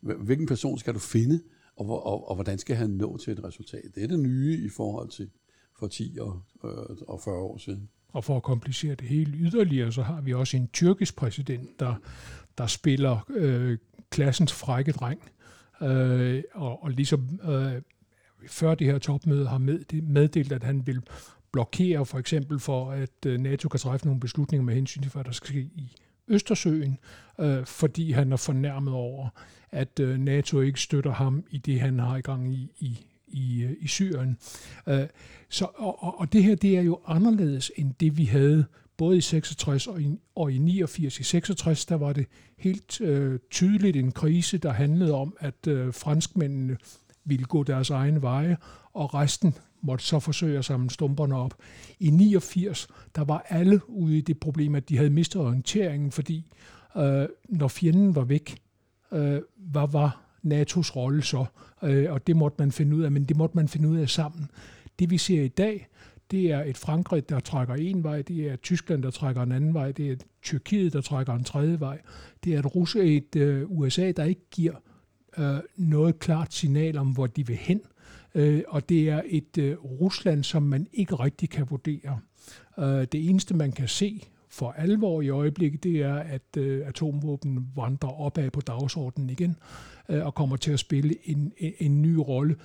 hvilken 0.00 0.46
person 0.46 0.78
skal 0.78 0.94
du 0.94 0.98
finde, 0.98 1.40
og, 1.76 1.84
hvor, 1.84 2.00
og, 2.00 2.28
og 2.28 2.34
hvordan 2.34 2.58
skal 2.58 2.76
han 2.76 2.90
nå 2.90 3.16
til 3.16 3.32
et 3.32 3.44
resultat? 3.44 3.82
Det 3.94 4.02
er 4.02 4.08
det 4.08 4.18
nye 4.18 4.60
i 4.64 4.68
forhold 4.68 5.08
til 5.08 5.30
for 5.78 5.86
10 5.86 6.16
og, 6.20 6.42
øh, 6.64 6.96
og 7.08 7.20
40 7.24 7.36
år 7.36 7.58
siden. 7.58 7.88
Og 8.08 8.24
for 8.24 8.36
at 8.36 8.42
komplicere 8.42 8.94
det 8.94 9.08
hele 9.08 9.32
yderligere, 9.32 9.92
så 9.92 10.02
har 10.02 10.20
vi 10.20 10.34
også 10.34 10.56
en 10.56 10.68
tyrkisk 10.68 11.16
præsident, 11.16 11.80
der, 11.80 11.94
der 12.58 12.66
spiller 12.66 13.26
øh, 13.30 13.78
klassens 14.10 14.52
frække 14.52 14.92
dreng, 14.92 15.20
øh, 15.82 16.42
og, 16.54 16.82
og 16.82 16.90
ligesom 16.90 17.40
øh, 17.44 17.82
før 18.48 18.74
det 18.74 18.86
her 18.86 18.98
topmøde 18.98 19.48
har 19.48 19.58
med, 19.58 20.02
meddelt, 20.02 20.52
at 20.52 20.64
han 20.64 20.86
vil 20.86 21.02
blokere 21.52 22.06
for 22.06 22.18
eksempel 22.18 22.58
for, 22.60 22.90
at 22.90 23.26
øh, 23.26 23.40
NATO 23.40 23.68
kan 23.68 23.80
træffe 23.80 24.06
nogle 24.06 24.20
beslutninger 24.20 24.64
med 24.64 24.74
hensyn 24.74 25.02
til, 25.02 25.12
hvad 25.12 25.24
der 25.24 25.32
skal 25.32 25.48
ske 25.48 25.60
i 25.60 25.96
Østersøen, 26.30 26.98
øh, 27.40 27.66
fordi 27.66 28.12
han 28.12 28.32
er 28.32 28.36
fornærmet 28.36 28.94
over, 28.94 29.28
at 29.70 30.00
øh, 30.00 30.18
NATO 30.18 30.60
ikke 30.60 30.80
støtter 30.80 31.12
ham 31.12 31.44
i 31.50 31.58
det, 31.58 31.80
han 31.80 31.98
har 31.98 32.16
i 32.16 32.20
gang 32.20 32.54
i, 32.54 32.70
i, 32.78 33.06
i, 33.28 33.62
øh, 33.62 33.76
i 33.80 33.88
Syrien. 33.88 34.36
Øh, 34.86 35.06
så, 35.48 35.66
og, 35.74 36.20
og 36.20 36.32
det 36.32 36.44
her 36.44 36.54
det 36.54 36.76
er 36.76 36.82
jo 36.82 37.00
anderledes 37.06 37.72
end 37.76 37.94
det, 38.00 38.16
vi 38.18 38.24
havde 38.24 38.64
både 38.96 39.16
i 39.16 39.20
66 39.20 39.86
og 39.86 40.02
i, 40.02 40.18
og 40.34 40.52
i 40.52 40.58
89. 40.58 41.20
I 41.20 41.22
66 41.22 41.86
der 41.86 41.94
var 41.94 42.12
det 42.12 42.26
helt 42.58 43.00
øh, 43.00 43.38
tydeligt 43.50 43.96
en 43.96 44.12
krise, 44.12 44.58
der 44.58 44.72
handlede 44.72 45.14
om, 45.14 45.36
at 45.40 45.66
øh, 45.66 45.94
franskmændene 45.94 46.76
ville 47.24 47.44
gå 47.44 47.62
deres 47.62 47.90
egen 47.90 48.22
veje, 48.22 48.56
og 48.92 49.14
resten 49.14 49.54
måtte 49.82 50.04
så 50.04 50.18
forsøge 50.18 50.58
at 50.58 50.64
samle 50.64 50.90
stumperne 50.90 51.36
op. 51.36 51.54
I 52.00 52.10
89, 52.10 52.88
der 53.16 53.24
var 53.24 53.46
alle 53.48 53.80
ude 53.88 54.18
i 54.18 54.20
det 54.20 54.40
problem, 54.40 54.74
at 54.74 54.88
de 54.88 54.96
havde 54.96 55.10
mistet 55.10 55.42
orienteringen, 55.42 56.12
fordi 56.12 56.52
øh, 56.96 57.28
når 57.48 57.68
fjenden 57.68 58.14
var 58.14 58.24
væk, 58.24 58.56
øh, 59.12 59.40
hvad 59.56 59.92
var 59.92 60.22
NATO's 60.46 60.96
rolle 60.96 61.22
så? 61.22 61.44
Øh, 61.82 62.12
og 62.12 62.26
det 62.26 62.36
måtte 62.36 62.56
man 62.58 62.72
finde 62.72 62.96
ud 62.96 63.02
af, 63.02 63.12
men 63.12 63.24
det 63.24 63.36
måtte 63.36 63.56
man 63.56 63.68
finde 63.68 63.88
ud 63.88 63.96
af 63.96 64.08
sammen. 64.08 64.50
Det 64.98 65.10
vi 65.10 65.18
ser 65.18 65.42
i 65.42 65.48
dag, 65.48 65.88
det 66.30 66.50
er 66.52 66.64
et 66.64 66.76
Frankrig, 66.76 67.28
der 67.28 67.40
trækker 67.40 67.74
en 67.74 68.04
vej, 68.04 68.22
det 68.22 68.50
er 68.50 68.56
Tyskland, 68.56 69.02
der 69.02 69.10
trækker 69.10 69.42
en 69.42 69.52
anden 69.52 69.74
vej, 69.74 69.92
det 69.92 70.10
er 70.10 70.16
Tyrkiet, 70.42 70.92
der 70.92 71.00
trækker 71.00 71.34
en 71.34 71.44
tredje 71.44 71.80
vej, 71.80 72.00
det 72.44 72.54
er 72.54 72.58
et, 72.58 72.74
Rusland, 72.74 73.08
et 73.08 73.36
øh, 73.36 73.70
USA, 73.70 74.12
der 74.12 74.24
ikke 74.24 74.46
giver 74.50 74.74
øh, 75.38 75.56
noget 75.76 76.18
klart 76.18 76.54
signal 76.54 76.98
om, 76.98 77.08
hvor 77.08 77.26
de 77.26 77.46
vil 77.46 77.56
hen, 77.56 77.80
øh, 78.34 78.62
og 78.68 78.88
det 78.88 79.08
er 79.08 79.22
et 79.26 79.58
øh, 79.58 79.76
Rusland, 79.84 80.44
som 80.44 80.62
man 80.62 80.86
ikke 80.92 81.14
rigtig 81.14 81.50
kan 81.50 81.66
vurdere. 81.70 82.20
Øh, 82.78 83.06
det 83.12 83.28
eneste, 83.28 83.56
man 83.56 83.72
kan 83.72 83.88
se 83.88 84.22
for 84.48 84.70
alvor 84.70 85.22
i 85.22 85.28
øjeblikket, 85.28 85.82
det 85.82 86.02
er, 86.02 86.14
at 86.14 86.56
øh, 86.56 86.86
atomvåben 86.86 87.66
vandrer 87.76 88.20
opad 88.20 88.50
på 88.50 88.60
dagsordenen 88.60 89.30
igen 89.30 89.56
øh, 90.08 90.26
og 90.26 90.34
kommer 90.34 90.56
til 90.56 90.72
at 90.72 90.78
spille 90.78 91.14
en, 91.24 91.52
en, 91.58 91.72
en 91.78 92.02
ny 92.02 92.14
rolle. 92.14 92.56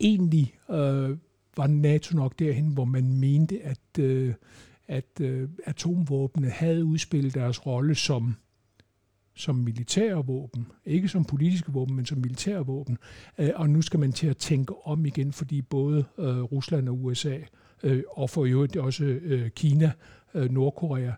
Egentlig 0.00 0.54
øh, 0.70 1.16
var 1.56 1.66
NATO 1.66 2.16
nok 2.16 2.38
derhen, 2.38 2.66
hvor 2.68 2.84
man 2.84 3.16
mente, 3.20 3.62
at, 3.62 3.98
øh, 3.98 4.34
at 4.88 5.20
øh, 5.20 5.48
atomvåbne 5.64 6.50
havde 6.50 6.84
udspillet 6.84 7.34
deres 7.34 7.66
rolle 7.66 7.94
som 7.94 8.34
som 9.36 9.54
militære 9.54 10.26
våben, 10.26 10.66
ikke 10.86 11.08
som 11.08 11.24
politiske 11.24 11.72
våben, 11.72 11.96
men 11.96 12.06
som 12.06 12.18
militære 12.18 12.66
våben. 12.66 12.98
Øh, 13.38 13.50
og 13.54 13.70
nu 13.70 13.82
skal 13.82 14.00
man 14.00 14.12
til 14.12 14.26
at 14.26 14.36
tænke 14.36 14.86
om 14.86 15.06
igen, 15.06 15.32
fordi 15.32 15.62
både 15.62 16.04
øh, 16.18 16.42
Rusland 16.42 16.88
og 16.88 17.04
USA, 17.04 17.38
øh, 17.82 18.02
og 18.10 18.30
for 18.30 18.44
øvrigt 18.44 18.76
også 18.76 19.20
Kina, 19.54 19.92
Nordkorea, 20.34 21.12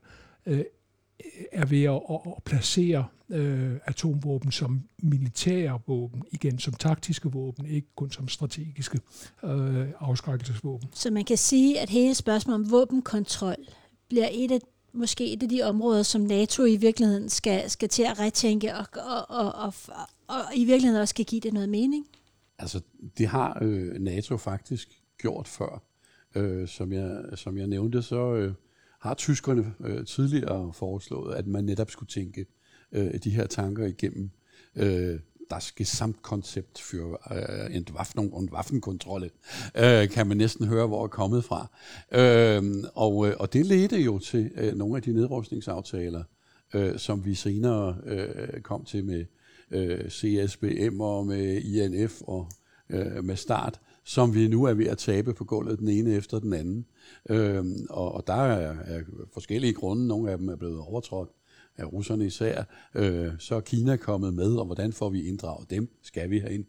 er 1.53 1.67
ved 1.67 1.83
at, 1.85 2.01
at, 2.11 2.33
at 2.37 2.43
placere 2.45 3.05
øh, 3.31 3.73
atomvåben 3.85 4.53
som 4.53 4.83
militære 5.03 5.81
våben, 5.87 6.23
igen 6.33 6.59
som 6.59 6.75
taktiske 6.75 7.33
våben, 7.33 7.67
ikke 7.67 7.89
kun 7.97 8.11
som 8.11 8.29
strategiske 8.29 9.01
øh, 9.45 9.87
afskrækkelsesvåben. 10.01 10.89
Så 10.95 11.11
man 11.11 11.25
kan 11.25 11.37
sige, 11.37 11.81
at 11.81 11.91
hele 11.91 12.15
spørgsmålet 12.15 12.65
om 12.65 12.71
våbenkontrol 12.71 13.57
bliver 14.09 14.29
et 14.33 14.51
af 14.51 14.59
måske 14.99 15.33
et 15.33 15.43
af 15.43 15.49
de 15.49 15.63
områder, 15.63 16.03
som 16.03 16.21
NATO 16.21 16.65
i 16.65 16.77
virkeligheden 16.77 17.29
skal, 17.29 17.71
skal 17.71 17.89
til 17.89 18.03
at 18.03 18.19
retænke, 18.19 18.75
og, 18.75 18.87
og, 18.93 19.27
og, 19.29 19.53
og, 19.55 19.75
og 20.27 20.41
i 20.57 20.65
virkeligheden 20.65 21.01
også 21.01 21.13
skal 21.13 21.25
give 21.25 21.41
det 21.41 21.53
noget 21.53 21.69
mening? 21.69 22.07
Altså, 22.59 22.81
det 23.19 23.27
har 23.27 23.59
øh, 23.63 23.95
NATO 24.01 24.37
faktisk 24.37 25.03
gjort 25.19 25.49
før. 25.49 25.83
Øh, 26.35 26.69
som, 26.69 26.93
jeg, 26.93 27.25
som 27.35 27.59
jeg 27.59 27.67
nævnte, 27.67 28.03
så 28.03 28.35
øh, 28.35 28.53
har 29.01 29.15
tyskerne 29.15 29.75
øh, 29.81 30.07
tidligere 30.07 30.73
foreslået, 30.73 31.35
at 31.35 31.47
man 31.47 31.65
netop 31.65 31.91
skulle 31.91 32.09
tænke 32.09 32.47
øh, 32.93 33.15
de 33.25 33.31
her 33.31 33.47
tanker 33.47 33.87
igennem. 33.87 34.31
Øh, 34.77 35.21
das 35.51 35.75
Gesamtkonzept 35.75 36.79
für 36.79 37.19
äh, 37.31 37.67
øh, 37.67 37.77
Entwaffnung 37.77 38.33
und 38.33 38.53
Waffenkontrolle, 38.53 39.31
äh, 39.75 40.03
øh, 40.03 40.09
kan 40.09 40.27
man 40.27 40.37
næsten 40.37 40.67
høre, 40.67 40.87
hvor 40.87 41.05
er 41.05 41.09
kommet 41.09 41.45
fra. 41.45 41.71
Øh, 42.13 42.85
og, 42.95 43.29
øh, 43.29 43.35
og 43.39 43.53
det 43.53 43.67
ledte 43.67 44.01
jo 44.01 44.19
til 44.19 44.51
øh, 44.57 44.75
nogle 44.75 44.97
af 44.97 45.03
de 45.03 45.13
nedrustningsaftaler, 45.13 46.25
øh, 46.75 46.99
som 46.99 47.25
vi 47.25 47.35
senere 47.35 47.97
øh, 48.07 48.61
kom 48.61 48.85
til 48.85 49.05
med 49.05 49.25
øh, 49.71 50.11
CSBM 50.11 51.01
og 51.01 51.27
med 51.27 51.57
INF 51.63 52.23
og 52.23 52.49
øh, 52.91 53.25
med 53.25 53.37
start, 53.37 53.81
som 54.05 54.35
vi 54.35 54.49
nu 54.49 54.65
er 54.65 54.75
ved 54.75 54.87
at 54.87 54.99
tabe 54.99 55.35
på 55.35 55.45
gulvet 55.45 55.79
den 55.79 55.89
ene 55.89 56.13
efter 56.13 56.39
den 56.39 56.53
anden. 56.53 56.87
Øh, 57.31 57.65
og, 57.91 58.15
og 58.15 58.27
der 58.27 58.35
er, 58.35 58.77
er 58.85 59.01
forskellige 59.33 59.73
grunde. 59.73 60.07
Nogle 60.07 60.31
af 60.31 60.39
dem 60.39 60.49
er 60.49 60.57
blevet 60.57 60.81
overtrådt 60.81 61.29
af 61.79 61.93
russerne 61.93 62.27
især, 62.27 62.65
øh, 62.95 63.33
så 63.39 63.55
er 63.55 63.61
Kina 63.61 63.97
kommet 63.97 64.35
med, 64.35 64.55
og 64.55 64.65
hvordan 64.65 64.93
får 64.93 65.11
vi 65.11 65.23
inddraget 65.23 65.71
dem? 65.71 65.89
Skal 66.03 66.31
vi 66.31 66.39
have 66.39 66.55
ind? 66.55 66.65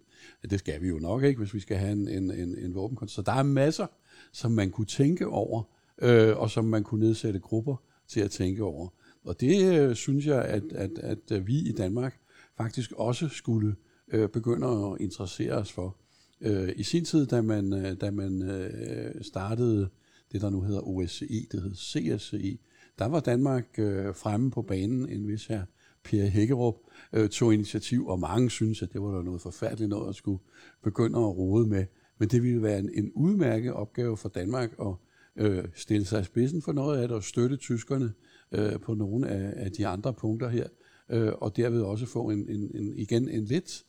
Det 0.50 0.60
skal 0.60 0.82
vi 0.82 0.88
jo 0.88 1.00
nok 1.00 1.24
ikke, 1.24 1.38
hvis 1.38 1.54
vi 1.54 1.60
skal 1.60 1.78
have 1.78 1.92
en, 1.92 2.08
en, 2.08 2.32
en, 2.32 2.58
en 2.58 2.76
våbenkonst. 2.76 3.16
Så 3.16 3.22
der 3.22 3.32
er 3.32 3.44
masser, 3.44 3.88
som 4.34 4.52
man 4.52 4.72
kunne 4.72 4.88
tænke 4.88 5.28
over, 5.28 5.64
øh, 6.02 6.38
og 6.38 6.50
som 6.50 6.66
man 6.66 6.84
kunne 6.84 7.06
nedsætte 7.06 7.40
grupper 7.40 7.76
til 8.08 8.20
at 8.20 8.32
tænke 8.32 8.64
over. 8.64 8.88
Og 9.26 9.40
det 9.40 9.80
øh, 9.80 9.96
synes 9.96 10.26
jeg, 10.26 10.42
at, 10.46 10.64
at, 10.72 10.92
at 11.00 11.32
øh, 11.32 11.48
vi 11.48 11.60
i 11.60 11.72
Danmark 11.72 12.20
faktisk 12.58 12.92
også 12.92 13.30
skulle 13.30 13.76
øh, 14.08 14.30
begynde 14.30 14.68
at 14.68 15.02
interessere 15.02 15.54
os 15.54 15.72
for. 15.72 15.98
Øh, 16.42 16.70
I 16.76 16.84
sin 16.84 17.06
tid, 17.06 17.26
da 17.26 17.42
man, 17.42 17.74
øh, 17.74 18.02
da 18.02 18.12
man 18.12 18.42
øh, 18.42 19.24
startede 19.24 19.90
det, 20.32 20.42
der 20.42 20.50
nu 20.50 20.62
hedder 20.62 20.88
OSCE, 20.88 21.48
det 21.52 21.62
hed 21.62 21.76
CSCE, 21.76 22.58
der 23.00 23.06
var 23.06 23.20
Danmark 23.20 23.66
øh, 23.78 24.16
fremme 24.16 24.52
på 24.52 24.62
banen, 24.62 25.10
en 25.10 25.28
vis 25.28 25.46
her 25.46 25.66
Per 26.04 26.26
Hækkerup 26.26 26.76
øh, 27.14 27.30
tog 27.30 27.54
initiativ, 27.54 28.08
og 28.08 28.20
mange 28.20 28.50
synes, 28.50 28.82
at 28.82 28.94
det 28.94 29.02
var 29.02 29.22
noget 29.22 29.42
forfærdeligt 29.42 29.90
noget 29.90 30.10
at 30.10 30.16
skulle 30.16 30.40
begynde 30.84 31.20
at 31.20 31.38
rode 31.38 31.68
med. 31.68 31.86
Men 32.18 32.30
det 32.30 32.44
ville 32.44 32.62
være 32.62 32.80
en, 32.80 32.90
en 32.94 33.12
udmærket 33.16 33.74
opgave 33.74 34.18
for 34.18 34.30
Danmark 34.30 34.72
at 34.82 34.94
øh, 35.36 35.64
stille 35.76 36.06
sig 36.06 36.22
i 36.22 36.24
spidsen 36.24 36.62
for 36.62 36.72
noget 36.72 37.02
af 37.02 37.08
det 37.08 37.18
og 37.18 37.24
støtte 37.24 37.58
tyskerne 37.58 38.14
øh, 38.52 38.80
på 38.80 38.94
nogle 38.94 39.28
af, 39.28 39.54
af 39.66 39.72
de 39.72 39.88
andre 39.88 40.14
punkter 40.14 40.50
her, 40.50 40.68
øh, 41.10 41.32
og 41.36 41.58
derved 41.58 41.82
også 41.82 42.06
få 42.06 42.30
en, 42.30 42.50
en, 42.50 42.72
en, 42.76 42.94
igen 42.98 43.30
en 43.30 43.46
lidt, 43.46 43.86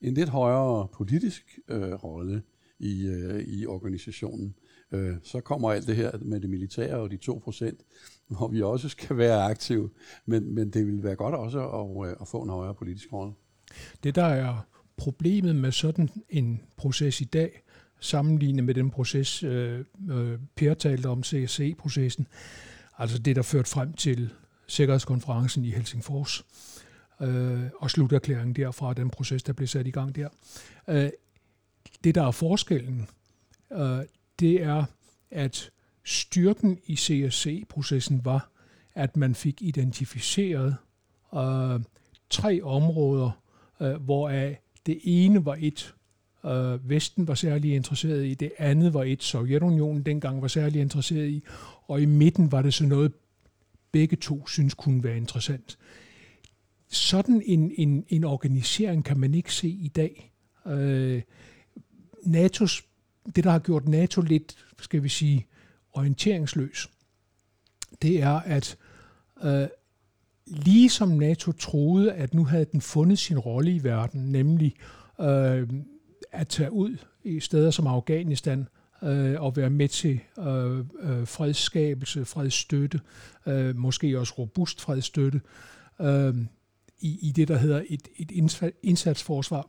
en 0.00 0.14
lidt 0.14 0.28
højere 0.28 0.88
politisk 0.92 1.58
øh, 1.68 1.92
rolle 1.92 2.42
i, 2.78 3.06
øh, 3.06 3.40
i 3.40 3.66
organisationen. 3.66 4.54
Øh, 4.92 5.14
så 5.22 5.40
kommer 5.40 5.70
alt 5.70 5.86
det 5.86 5.96
her 5.96 6.18
med 6.18 6.40
det 6.40 6.50
militære 6.50 6.96
og 6.96 7.10
de 7.10 7.16
2 7.16 7.40
procent, 7.44 7.80
hvor 8.28 8.48
vi 8.48 8.62
også 8.62 8.88
skal 8.88 9.16
være 9.16 9.42
aktive. 9.42 9.90
Men, 10.26 10.54
men 10.54 10.70
det 10.70 10.86
vil 10.86 11.02
være 11.02 11.16
godt 11.16 11.34
også 11.34 11.68
at, 11.68 12.08
øh, 12.08 12.16
at 12.20 12.28
få 12.28 12.42
en 12.42 12.50
højere 12.50 12.74
politisk 12.74 13.12
rolle. 13.12 13.32
Det, 14.02 14.14
der 14.14 14.24
er 14.24 14.66
problemet 14.96 15.56
med 15.56 15.72
sådan 15.72 16.10
en 16.28 16.62
proces 16.76 17.20
i 17.20 17.24
dag, 17.24 17.62
sammenlignet 18.00 18.64
med 18.64 18.74
den 18.74 18.90
proces, 18.90 19.42
øh, 19.42 19.84
øh 20.10 20.38
Per 20.56 20.74
talte 20.74 21.06
om, 21.06 21.22
CSC-processen, 21.22 22.26
altså 22.98 23.18
det, 23.18 23.36
der 23.36 23.42
førte 23.42 23.70
frem 23.70 23.92
til 23.92 24.30
Sikkerhedskonferencen 24.66 25.64
i 25.64 25.70
Helsingfors, 25.70 26.44
øh, 27.20 27.62
og 27.80 27.90
sluterklæringen 27.90 28.56
derfra, 28.56 28.94
den 28.94 29.10
proces, 29.10 29.42
der 29.42 29.52
blev 29.52 29.68
sat 29.68 29.86
i 29.86 29.90
gang 29.90 30.16
der. 30.16 30.28
Øh, 30.88 31.10
det, 32.04 32.14
der 32.14 32.26
er 32.26 32.30
forskellen, 32.30 33.08
øh, 33.72 33.98
det 34.40 34.62
er, 34.62 34.84
at 35.30 35.70
styrken 36.04 36.78
i 36.86 36.96
CSC-processen 36.96 38.24
var, 38.24 38.50
at 38.94 39.16
man 39.16 39.34
fik 39.34 39.62
identificeret 39.62 40.76
øh, 41.34 41.80
tre 42.30 42.62
områder, 42.62 43.30
øh, 43.80 43.94
hvoraf 43.94 44.58
det 44.86 45.00
ene 45.04 45.44
var 45.44 45.56
et, 45.60 45.94
øh, 46.44 46.90
Vesten 46.90 47.28
var 47.28 47.34
særlig 47.34 47.74
interesseret 47.74 48.26
i, 48.26 48.34
det 48.34 48.52
andet 48.58 48.94
var 48.94 49.02
et, 49.02 49.22
Sovjetunionen 49.22 50.02
dengang 50.02 50.42
var 50.42 50.48
særlig 50.48 50.80
interesseret 50.80 51.28
i, 51.28 51.42
og 51.88 52.02
i 52.02 52.04
midten 52.04 52.52
var 52.52 52.62
det 52.62 52.74
så 52.74 52.86
noget, 52.86 53.12
begge 53.92 54.16
to 54.16 54.46
synes 54.46 54.74
kunne 54.74 55.04
være 55.04 55.16
interessant. 55.16 55.78
Sådan 56.88 57.42
en, 57.46 57.72
en, 57.76 58.04
en 58.08 58.24
organisering 58.24 59.04
kan 59.04 59.20
man 59.20 59.34
ikke 59.34 59.54
se 59.54 59.68
i 59.68 59.88
dag. 59.88 60.32
Øh, 60.66 61.22
NATO's, 62.26 62.84
det, 63.36 63.44
der 63.44 63.50
har 63.50 63.58
gjort 63.58 63.88
NATO 63.88 64.20
lidt, 64.20 64.56
skal 64.80 65.02
vi 65.02 65.08
sige, 65.08 65.46
orienteringsløs, 65.92 66.88
det 68.02 68.22
er, 68.22 68.40
at 68.40 68.76
øh, 69.44 69.68
ligesom 70.46 71.08
NATO 71.08 71.52
troede, 71.52 72.12
at 72.12 72.34
nu 72.34 72.44
havde 72.44 72.66
den 72.72 72.80
fundet 72.80 73.18
sin 73.18 73.38
rolle 73.38 73.74
i 73.74 73.84
verden, 73.84 74.32
nemlig 74.32 74.74
øh, 75.20 75.68
at 76.32 76.48
tage 76.48 76.72
ud 76.72 76.96
i 77.24 77.40
steder 77.40 77.70
som 77.70 77.86
Afghanistan 77.86 78.68
øh, 79.02 79.42
og 79.42 79.56
være 79.56 79.70
med 79.70 79.88
til 79.88 80.20
øh, 80.38 80.78
øh, 80.78 81.26
fredsskabelse, 81.26 82.24
fredsstøtte, 82.24 83.00
øh, 83.46 83.76
måske 83.76 84.18
også 84.18 84.34
robust 84.38 84.80
fredsstøtte, 84.80 85.40
øh, 86.00 86.34
i, 86.98 87.18
i 87.28 87.32
det, 87.32 87.48
der 87.48 87.56
hedder 87.56 87.82
et, 87.88 88.08
et 88.16 88.30
indsatsforsvar. 88.82 89.68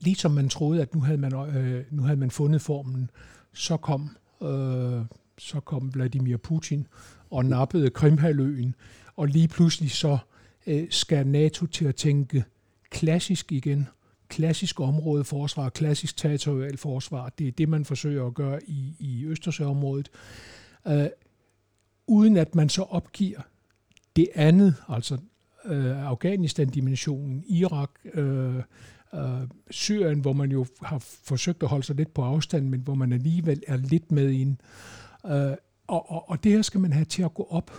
Ligesom 0.00 0.30
man 0.30 0.48
troede, 0.48 0.82
at 0.82 0.94
nu 0.94 1.00
havde 1.00 1.18
man, 1.18 1.34
øh, 1.34 1.84
nu 1.90 2.02
havde 2.02 2.20
man 2.20 2.30
fundet 2.30 2.62
formen, 2.62 3.10
så 3.52 3.76
kom 3.76 4.16
øh, 4.42 5.04
så 5.38 5.60
kom 5.60 5.94
Vladimir 5.94 6.36
Putin 6.36 6.86
og 7.30 7.44
nappede 7.44 7.90
Krimhaløen, 7.90 8.74
og 9.16 9.26
lige 9.26 9.48
pludselig 9.48 9.90
så 9.90 10.18
øh, 10.66 10.86
skal 10.90 11.26
NATO 11.26 11.66
til 11.66 11.84
at 11.84 11.94
tænke 11.94 12.44
klassisk 12.90 13.52
igen. 13.52 13.88
Klassisk 14.28 14.80
områdeforsvar, 14.80 15.68
klassisk 15.68 16.16
territorial 16.16 16.76
forsvar, 16.76 17.28
det 17.28 17.48
er 17.48 17.52
det, 17.52 17.68
man 17.68 17.84
forsøger 17.84 18.26
at 18.26 18.34
gøre 18.34 18.60
i, 18.64 18.96
i 18.98 19.24
Østersøområdet. 19.24 20.10
Øh, 20.88 21.06
uden 22.06 22.36
at 22.36 22.54
man 22.54 22.68
så 22.68 22.82
opgiver 22.82 23.40
det 24.16 24.28
andet, 24.34 24.74
altså 24.88 25.18
øh, 25.64 26.06
Afghanistan-dimensionen, 26.06 27.44
Irak, 27.48 27.90
øh, 28.14 28.62
øh, 29.14 29.48
Syrien, 29.70 30.20
hvor 30.20 30.32
man 30.32 30.50
jo 30.50 30.66
har 30.82 30.98
forsøgt 30.98 31.62
at 31.62 31.68
holde 31.68 31.84
sig 31.84 31.96
lidt 31.96 32.14
på 32.14 32.22
afstand, 32.22 32.68
men 32.68 32.80
hvor 32.80 32.94
man 32.94 33.12
alligevel 33.12 33.62
er 33.66 33.76
lidt 33.76 34.12
med 34.12 34.30
ind. 34.30 34.56
Øh, 35.26 35.56
og, 35.86 36.10
og, 36.10 36.30
og 36.30 36.44
det 36.44 36.52
her 36.52 36.62
skal 36.62 36.80
man 36.80 36.92
have 36.92 37.04
til 37.04 37.22
at 37.22 37.34
gå 37.34 37.46
op, 37.50 37.70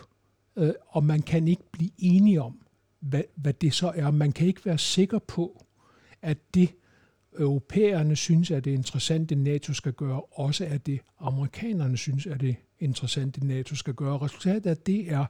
øh, 0.55 0.73
og 0.87 1.03
man 1.03 1.21
kan 1.21 1.47
ikke 1.47 1.71
blive 1.71 1.91
enige 1.97 2.41
om, 2.41 2.61
hvad, 2.99 3.23
hvad 3.35 3.53
det 3.53 3.73
så 3.73 3.91
er. 3.95 4.11
Man 4.11 4.31
kan 4.31 4.47
ikke 4.47 4.65
være 4.65 4.77
sikker 4.77 5.19
på, 5.19 5.65
at 6.21 6.37
det 6.53 6.69
europæerne 7.39 8.15
synes, 8.15 8.51
at 8.51 8.65
det 8.65 8.71
interessante 8.71 9.35
NATO 9.35 9.73
skal 9.73 9.93
gøre, 9.93 10.21
også 10.21 10.65
at 10.65 10.85
det 10.85 10.99
amerikanerne 11.19 11.97
synes, 11.97 12.25
at 12.27 12.41
det 12.41 12.55
interessante 12.79 13.47
NATO 13.47 13.75
skal 13.75 13.93
gøre. 13.93 14.17
Resultatet 14.17 14.69
af 14.69 14.77
det 14.77 15.11
er 15.11 15.25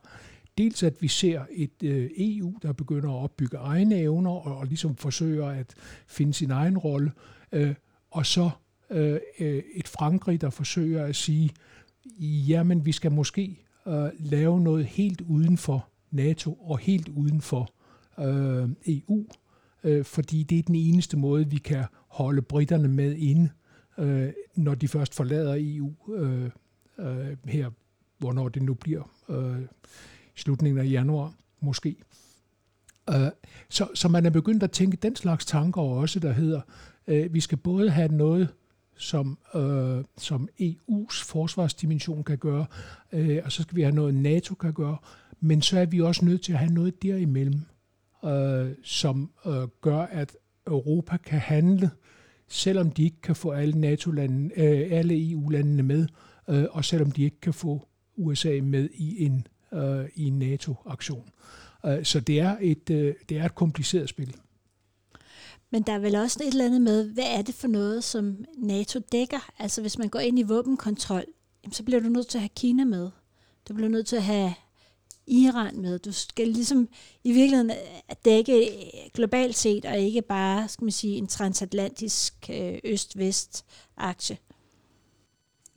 Dels 0.57 0.83
at 0.83 1.01
vi 1.01 1.07
ser 1.07 1.41
et 1.51 1.83
øh, 1.83 2.09
EU, 2.17 2.53
der 2.61 2.73
begynder 2.73 3.09
at 3.09 3.23
opbygge 3.23 3.57
egne 3.57 3.99
evner 3.99 4.31
og, 4.31 4.57
og 4.57 4.65
ligesom 4.65 4.95
forsøger 4.95 5.47
at 5.47 5.73
finde 6.07 6.33
sin 6.33 6.51
egen 6.51 6.77
rolle, 6.77 7.11
øh, 7.51 7.75
og 8.11 8.25
så 8.25 8.49
øh, 8.89 9.19
øh 9.39 9.63
et 9.73 9.87
Frankrig, 9.87 10.41
der 10.41 10.49
forsøger 10.49 11.05
at 11.05 11.15
sige, 11.15 11.49
jamen 12.21 12.85
vi 12.85 12.91
skal 12.91 13.11
måske 13.11 13.59
øh, 13.87 14.09
lave 14.19 14.61
noget 14.61 14.85
helt 14.85 15.21
uden 15.21 15.57
for 15.57 15.87
NATO 16.11 16.53
og 16.53 16.79
helt 16.79 17.09
uden 17.09 17.41
for 17.41 17.73
øh, 18.19 18.69
EU, 18.87 19.25
øh, 19.83 20.05
fordi 20.05 20.43
det 20.43 20.59
er 20.59 20.63
den 20.63 20.75
eneste 20.75 21.17
måde, 21.17 21.49
vi 21.49 21.57
kan 21.57 21.85
holde 22.07 22.41
britterne 22.41 22.87
med 22.87 23.15
inde 23.15 23.49
øh, 23.97 24.33
når 24.55 24.75
de 24.75 24.87
først 24.87 25.13
forlader 25.15 25.55
EU 25.59 26.15
øh, 26.15 26.49
øh, 26.99 27.37
her, 27.45 27.69
hvornår 28.17 28.49
det 28.49 28.61
nu 28.61 28.73
bliver, 28.73 29.03
øh, 29.29 29.61
slutningen 30.35 30.79
af 30.79 30.91
januar 30.91 31.33
måske. 31.61 31.95
Øh, 33.09 33.31
så, 33.69 33.87
så 33.93 34.07
man 34.07 34.25
er 34.25 34.29
begyndt 34.29 34.63
at 34.63 34.71
tænke 34.71 34.97
den 34.97 35.15
slags 35.15 35.45
tanker 35.45 35.81
også, 35.81 36.19
der 36.19 36.31
hedder, 36.31 36.61
øh, 37.07 37.33
vi 37.33 37.39
skal 37.39 37.57
både 37.57 37.89
have 37.89 38.07
noget, 38.07 38.47
som, 38.97 39.37
øh, 39.55 40.03
som 40.17 40.49
EU's 40.61 41.25
forsvarsdimension 41.25 42.23
kan 42.23 42.37
gøre, 42.37 42.65
øh, 43.11 43.41
og 43.45 43.51
så 43.51 43.63
skal 43.63 43.75
vi 43.75 43.81
have 43.81 43.95
noget, 43.95 44.15
NATO 44.15 44.55
kan 44.55 44.73
gøre, 44.73 44.97
men 45.39 45.61
så 45.61 45.79
er 45.79 45.85
vi 45.85 46.01
også 46.01 46.25
nødt 46.25 46.41
til 46.41 46.53
at 46.53 46.59
have 46.59 46.73
noget 46.73 47.03
derimellem, 47.03 47.61
øh, 48.25 48.71
som 48.83 49.31
øh, 49.45 49.67
gør, 49.81 49.99
at 49.99 50.35
Europa 50.67 51.17
kan 51.17 51.39
handle, 51.39 51.89
selvom 52.47 52.91
de 52.91 53.03
ikke 53.03 53.21
kan 53.21 53.35
få 53.35 53.51
alle 53.51 53.79
NATO-landene, 53.79 54.51
øh, 54.57 54.87
alle 54.91 55.31
EU-landene 55.31 55.83
med, 55.83 56.07
øh, 56.49 56.65
og 56.71 56.85
selvom 56.85 57.11
de 57.11 57.23
ikke 57.23 57.39
kan 57.41 57.53
få 57.53 57.87
USA 58.15 58.59
med 58.63 58.89
i 58.93 59.25
en, 59.25 59.47
øh, 59.73 60.09
i 60.15 60.27
en 60.27 60.39
NATO-aktion. 60.39 61.29
Øh, 61.85 62.05
så 62.05 62.19
det 62.19 62.39
er, 62.39 62.57
et, 62.61 62.89
øh, 62.89 63.15
det 63.29 63.37
er 63.37 63.45
et 63.45 63.55
kompliceret 63.55 64.09
spil. 64.09 64.35
Men 65.71 65.83
der 65.83 65.93
er 65.93 65.99
vel 65.99 66.15
også 66.15 66.39
et 66.43 66.47
eller 66.47 66.65
andet 66.65 66.81
med, 66.81 67.13
hvad 67.13 67.23
er 67.27 67.41
det 67.41 67.55
for 67.55 67.67
noget, 67.67 68.03
som 68.03 68.45
NATO 68.57 68.99
dækker? 69.11 69.51
Altså 69.59 69.81
hvis 69.81 69.97
man 69.97 70.09
går 70.09 70.19
ind 70.19 70.39
i 70.39 70.43
våbenkontrol, 70.43 71.23
så 71.71 71.83
bliver 71.83 71.99
du 71.99 72.09
nødt 72.09 72.27
til 72.27 72.37
at 72.37 72.41
have 72.41 72.49
Kina 72.55 72.83
med. 72.83 73.09
Du 73.67 73.73
bliver 73.73 73.89
nødt 73.89 74.07
til 74.07 74.15
at 74.15 74.23
have 74.23 74.53
Iran 75.27 75.81
med. 75.81 75.99
Du 75.99 76.11
skal 76.11 76.47
ligesom 76.47 76.89
i 77.23 77.31
virkeligheden 77.31 77.71
dække 78.25 78.69
globalt 79.13 79.55
set, 79.55 79.85
og 79.85 79.99
ikke 79.99 80.21
bare 80.21 80.67
skal 80.67 80.83
man 80.85 80.91
sige, 80.91 81.17
en 81.17 81.27
transatlantisk 81.27 82.49
øh, 82.49 82.79
øst-vest-aktie. 82.83 84.37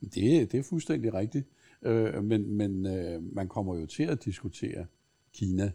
Det, 0.01 0.53
det 0.53 0.55
er 0.55 0.63
fuldstændig 0.63 1.15
rigtigt. 1.15 1.47
Øh, 1.85 2.25
men 2.25 2.57
men 2.57 2.87
øh, 2.87 3.23
man 3.35 3.49
kommer 3.49 3.77
jo 3.77 3.87
til 3.87 4.03
at 4.03 4.25
diskutere 4.25 4.87
Kina 5.33 5.73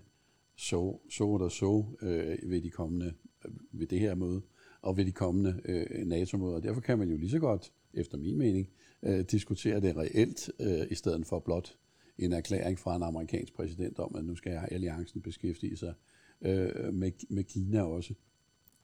så, 0.55 0.99
så 1.09 1.37
der 1.41 1.49
så 1.49 1.85
øh, 2.01 2.49
ved 2.49 2.61
de 2.61 2.69
kommende 2.69 3.13
øh, 3.45 3.51
ved 3.71 3.87
det 3.87 3.99
her 3.99 4.15
møde 4.15 4.41
og 4.81 4.97
ved 4.97 5.05
de 5.05 5.11
kommende 5.11 5.61
øh, 5.65 6.07
NATO-møder. 6.07 6.59
Derfor 6.59 6.81
kan 6.81 6.99
man 6.99 7.09
jo 7.09 7.17
lige 7.17 7.29
så 7.29 7.39
godt, 7.39 7.71
efter 7.93 8.17
min 8.17 8.37
mening, 8.37 8.69
øh, 9.03 9.25
diskutere 9.31 9.81
det 9.81 9.97
reelt, 9.97 10.51
øh, 10.59 10.87
i 10.91 10.95
stedet 10.95 11.27
for 11.27 11.39
blot 11.39 11.77
en 12.17 12.33
erklæring 12.33 12.79
fra 12.79 12.95
en 12.95 13.03
amerikansk 13.03 13.53
præsident 13.53 13.99
om, 13.99 14.15
at 14.15 14.25
nu 14.25 14.35
skal 14.35 14.59
alliancen 14.71 15.21
beskæftige 15.21 15.77
sig 15.77 15.93
øh, 16.41 16.93
med, 16.93 17.11
med 17.29 17.43
Kina 17.43 17.81
også. 17.81 18.13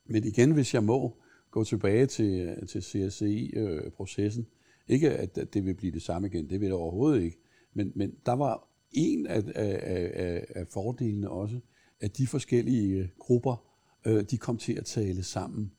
Men 0.05 0.24
igen, 0.24 0.51
hvis 0.51 0.74
jeg 0.74 0.84
må 0.84 1.17
gå 1.51 1.63
tilbage 1.63 2.05
til, 2.05 2.58
til 2.67 2.82
CSCI-processen, 2.82 4.41
øh, 4.41 4.55
ikke 4.88 5.12
at, 5.12 5.54
det 5.54 5.65
vil 5.65 5.74
blive 5.74 5.92
det 5.92 6.01
samme 6.01 6.27
igen, 6.27 6.50
det 6.50 6.60
vil 6.60 6.68
det 6.68 6.77
overhovedet 6.77 7.22
ikke, 7.22 7.38
men, 7.74 7.92
men 7.96 8.15
der 8.25 8.34
var 8.34 8.68
en 8.92 9.27
af, 9.27 9.44
af, 9.56 9.82
af, 10.13 10.46
af 10.56 10.68
fordelene 10.68 11.30
også, 11.30 11.60
at 12.00 12.18
de 12.18 12.27
forskellige 12.27 12.98
øh, 12.98 13.08
grupper, 13.20 13.63
øh, 14.06 14.24
de 14.24 14.38
kom 14.38 14.58
til 14.58 14.74
at 14.74 14.86
tale 14.86 15.24
sammen. 15.24 15.72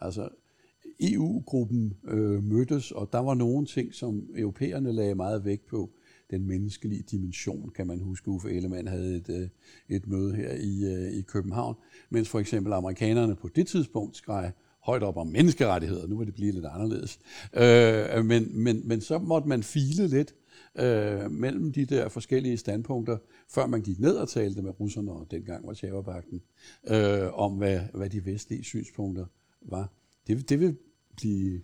Altså, 0.00 0.28
EU-gruppen 1.00 1.94
øh, 2.04 2.42
mødtes, 2.42 2.92
og 2.92 3.08
der 3.12 3.18
var 3.18 3.34
nogle 3.34 3.66
ting, 3.66 3.94
som 3.94 4.28
europæerne 4.36 4.92
lagde 4.92 5.14
meget 5.14 5.44
vægt 5.44 5.66
på. 5.66 5.90
Den 6.30 6.46
menneskelige 6.46 7.02
dimension, 7.02 7.70
kan 7.70 7.86
man 7.86 8.00
huske. 8.00 8.28
Uffe 8.28 8.50
Ellemann 8.50 8.88
havde 8.88 9.16
et, 9.16 9.28
øh, 9.28 9.48
et 9.88 10.06
møde 10.06 10.34
her 10.34 10.52
i, 10.52 10.84
øh, 10.84 11.12
i 11.18 11.22
København, 11.22 11.74
mens 12.10 12.28
for 12.28 12.40
eksempel 12.40 12.72
amerikanerne 12.72 13.36
på 13.36 13.48
det 13.48 13.66
tidspunkt 13.66 14.16
skreg 14.16 14.52
højt 14.84 15.02
op 15.02 15.16
om 15.16 15.26
menneskerettigheder. 15.26 16.06
Nu 16.06 16.18
vil 16.18 16.26
det 16.26 16.34
blive 16.34 16.52
lidt 16.52 16.66
anderledes. 16.66 17.18
Øh, 17.54 18.24
men, 18.24 18.62
men, 18.62 18.88
men 18.88 19.00
så 19.00 19.18
måtte 19.18 19.48
man 19.48 19.62
file 19.62 20.06
lidt 20.06 20.34
øh, 20.78 21.30
mellem 21.30 21.72
de 21.72 21.84
der 21.84 22.08
forskellige 22.08 22.56
standpunkter, 22.56 23.18
før 23.48 23.66
man 23.66 23.82
gik 23.82 23.98
ned 23.98 24.16
og 24.16 24.28
talte 24.28 24.62
med 24.62 24.80
russerne, 24.80 25.12
og 25.12 25.26
dengang 25.30 25.66
var 25.66 25.74
Tjæverpagten, 25.74 26.42
øh, 26.86 27.38
om 27.38 27.52
hvad, 27.52 27.80
hvad 27.94 28.10
de 28.10 28.24
vestlige 28.24 28.64
synspunkter 28.64 29.26
var. 29.62 29.92
Det, 30.26 30.48
det 30.48 30.60
vil 30.60 30.76
blive 31.16 31.60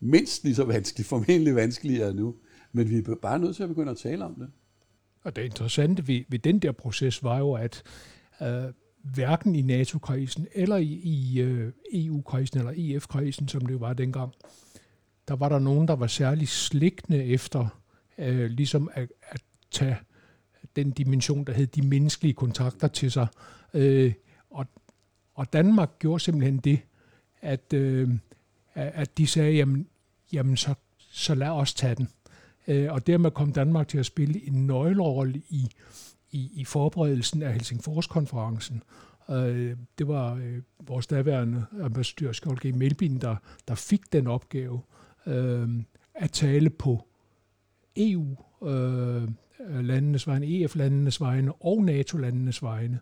mindst 0.00 0.44
lige 0.44 0.54
så 0.54 0.64
vanskeligt, 0.64 1.08
formentlig 1.08 1.54
vanskeligere 1.54 2.14
nu, 2.14 2.34
men 2.72 2.90
vi 2.90 2.96
er 2.96 3.14
bare 3.22 3.38
nødt 3.38 3.56
til 3.56 3.62
at 3.62 3.68
begynde 3.68 3.90
at 3.90 3.98
tale 3.98 4.24
om 4.24 4.34
det. 4.34 4.50
Og 5.24 5.36
det 5.36 5.44
interessante 5.44 6.08
ved, 6.08 6.20
ved 6.28 6.38
den 6.38 6.58
der 6.58 6.72
proces 6.72 7.22
var 7.22 7.38
jo, 7.38 7.52
at 7.52 7.82
øh, 8.42 8.72
hverken 9.02 9.54
i 9.54 9.62
NATO-krisen 9.62 10.46
eller 10.54 10.76
i, 10.76 10.92
i 10.92 11.40
øh, 11.40 11.72
EU-krisen 11.92 12.58
eller 12.58 12.72
EF-krisen, 12.76 13.48
som 13.48 13.66
det 13.66 13.80
var 13.80 13.92
dengang, 13.92 14.32
der 15.28 15.36
var 15.36 15.48
der 15.48 15.58
nogen, 15.58 15.88
der 15.88 15.96
var 15.96 16.06
særlig 16.06 16.48
slikkende 16.48 17.24
efter 17.24 17.68
øh, 18.18 18.50
ligesom 18.50 18.90
at, 18.94 19.08
at 19.22 19.42
tage 19.70 19.96
den 20.76 20.90
dimension, 20.90 21.44
der 21.44 21.52
hed 21.52 21.66
de 21.66 21.82
menneskelige 21.82 22.34
kontakter 22.34 22.88
til 22.88 23.12
sig. 23.12 23.26
Øh, 23.74 24.12
og, 24.50 24.66
og 25.34 25.52
Danmark 25.52 25.98
gjorde 25.98 26.20
simpelthen 26.20 26.56
det, 26.56 26.80
at, 27.40 27.72
øh, 27.72 28.10
at 28.74 29.18
de 29.18 29.26
sagde, 29.26 29.52
jamen, 29.52 29.86
jamen 30.32 30.56
så, 30.56 30.74
så 30.98 31.34
lad 31.34 31.48
os 31.48 31.74
tage 31.74 31.94
den. 31.94 32.08
Øh, 32.68 32.92
og 32.92 33.06
dermed 33.06 33.30
kom 33.30 33.52
Danmark 33.52 33.88
til 33.88 33.98
at 33.98 34.06
spille 34.06 34.46
en 34.46 34.66
nøglerolle 34.66 35.42
i, 35.48 35.70
i, 36.32 36.50
i 36.54 36.64
forberedelsen 36.64 37.42
af 37.42 37.52
Helsingforskonferencen. 37.52 38.82
Øh, 39.30 39.76
det 39.98 40.08
var 40.08 40.34
øh, 40.34 40.62
vores 40.86 41.06
daværende 41.06 41.64
ambassadør 41.82 42.32
Skjold 42.32 42.58
G. 42.58 42.74
Melbin, 42.76 43.20
der, 43.20 43.36
der 43.68 43.74
fik 43.74 44.12
den 44.12 44.26
opgave 44.26 44.80
øh, 45.26 45.68
at 46.14 46.30
tale 46.30 46.70
på 46.70 47.08
EU-landenes 47.96 50.28
øh, 50.28 50.32
vegne, 50.32 50.46
EF-landenes 50.46 51.20
vegne 51.20 51.52
og 51.52 51.84
NATO-landenes 51.84 52.62
vegne. 52.62 53.00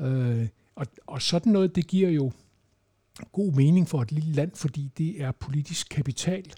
Øh, 0.00 0.48
og, 0.74 0.86
og 1.06 1.22
sådan 1.22 1.52
noget, 1.52 1.76
det 1.76 1.86
giver 1.86 2.10
jo 2.10 2.32
god 3.32 3.52
mening 3.52 3.88
for 3.88 4.02
et 4.02 4.12
lille 4.12 4.32
land, 4.32 4.52
fordi 4.54 4.90
det 4.98 5.22
er 5.22 5.32
politisk 5.32 5.88
kapital. 5.90 6.52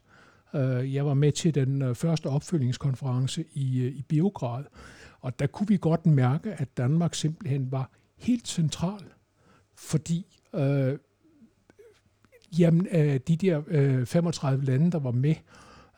Øh, 0.56 0.94
jeg 0.94 1.06
var 1.06 1.14
med 1.14 1.32
til 1.32 1.54
den 1.54 1.82
øh, 1.82 1.94
første 1.94 2.26
opfølgningskonference 2.26 3.44
i, 3.52 3.80
øh, 3.80 3.92
i 3.92 4.02
Biograd, 4.02 4.64
og 5.20 5.38
der 5.38 5.46
kunne 5.46 5.68
vi 5.68 5.76
godt 5.76 6.06
mærke, 6.06 6.52
at 6.52 6.76
Danmark 6.76 7.14
simpelthen 7.14 7.72
var 7.72 7.90
helt 8.16 8.48
central, 8.48 9.04
fordi 9.74 10.40
øh, 10.54 10.98
jamen, 12.58 12.86
øh, 12.92 13.20
de 13.28 13.36
der 13.36 13.62
øh, 13.66 14.06
35 14.06 14.64
lande, 14.64 14.92
der 14.92 14.98
var 14.98 15.10
med, 15.10 15.34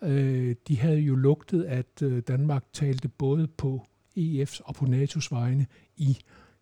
øh, 0.03 0.57
de 0.68 0.79
havde 0.79 0.99
jo 0.99 1.14
lugtet, 1.14 1.64
at 1.64 2.03
øh, 2.03 2.23
Danmark 2.29 2.64
talte 2.73 3.09
både 3.09 3.47
på 3.47 3.87
EF's 4.18 4.61
og 4.64 4.75
på 4.75 4.85
NATO's 4.85 5.29
vegne 5.31 5.66
i, 5.97 6.18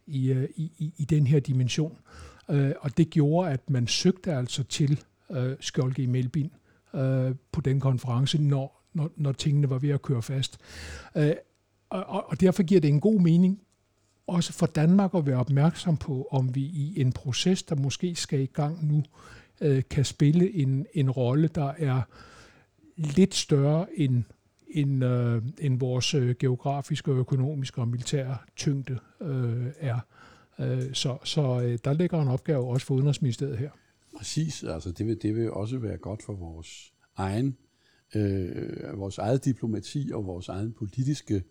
i, 0.06 0.32
øh, 0.32 0.48
i, 0.56 0.92
i 0.96 1.04
den 1.04 1.26
her 1.26 1.40
dimension. 1.40 1.98
Øh, 2.50 2.72
og 2.80 2.96
det 2.96 3.11
gjorde, 3.11 3.50
at 3.50 3.70
man 3.70 3.87
søgte 3.87 4.32
altså 4.32 4.62
til 4.62 5.00
øh, 5.30 5.56
Skjold 5.61 5.94
G. 5.94 6.09
Melbin 6.09 6.50
øh, 6.54 6.65
Øh, 6.96 7.35
på 7.52 7.61
den 7.61 7.80
konference, 7.80 8.42
når, 8.42 8.82
når, 8.92 9.11
når 9.16 9.32
tingene 9.32 9.70
var 9.70 9.78
ved 9.78 9.90
at 9.90 10.02
køre 10.02 10.22
fast. 10.22 10.59
Øh, 11.16 11.32
og, 11.90 12.30
og 12.30 12.40
derfor 12.40 12.62
giver 12.62 12.80
det 12.80 12.88
en 12.88 13.00
god 13.00 13.20
mening, 13.20 13.61
også 14.26 14.52
for 14.52 14.66
Danmark 14.66 15.14
at 15.14 15.26
være 15.26 15.37
opmærksom 15.37 15.96
på, 15.96 16.28
om 16.30 16.54
vi 16.54 16.61
i 16.61 17.00
en 17.00 17.12
proces, 17.12 17.62
der 17.62 17.76
måske 17.76 18.14
skal 18.14 18.40
i 18.40 18.46
gang 18.46 18.87
nu, 18.87 19.02
øh, 19.61 19.82
kan 19.90 20.04
spille 20.04 20.54
en, 20.54 20.87
en 20.94 21.11
rolle, 21.11 21.48
der 21.48 21.72
er 21.78 22.02
lidt 22.96 23.35
større 23.35 23.87
end, 23.96 24.24
end, 24.68 25.04
øh, 25.04 25.42
end 25.59 25.78
vores 25.78 26.14
øh, 26.14 26.35
geografiske, 26.38 27.11
økonomiske 27.11 27.80
og 27.80 27.88
militære 27.88 28.37
tyngde 28.56 28.98
øh, 29.20 29.66
er. 29.78 29.98
Øh, 30.59 30.92
så 30.92 31.18
så 31.24 31.61
øh, 31.61 31.78
der 31.85 31.92
ligger 31.92 32.22
en 32.22 32.28
opgave 32.28 32.68
også 32.68 32.87
for 32.87 32.94
Udenrigsministeriet 32.94 33.59
her. 33.59 33.70
Præcis, 34.16 34.64
altså 34.64 34.92
det 34.92 35.07
vil, 35.07 35.22
det 35.22 35.37
vil 35.37 35.50
også 35.50 35.79
være 35.79 35.96
godt 35.96 36.22
for 36.22 36.35
vores 36.35 36.92
egen, 37.16 37.57
øh, 38.14 38.98
vores 38.98 39.18
eget 39.18 39.44
diplomati 39.44 40.11
og 40.14 40.26
vores 40.26 40.48
egen 40.48 40.72
politiske 40.72 41.44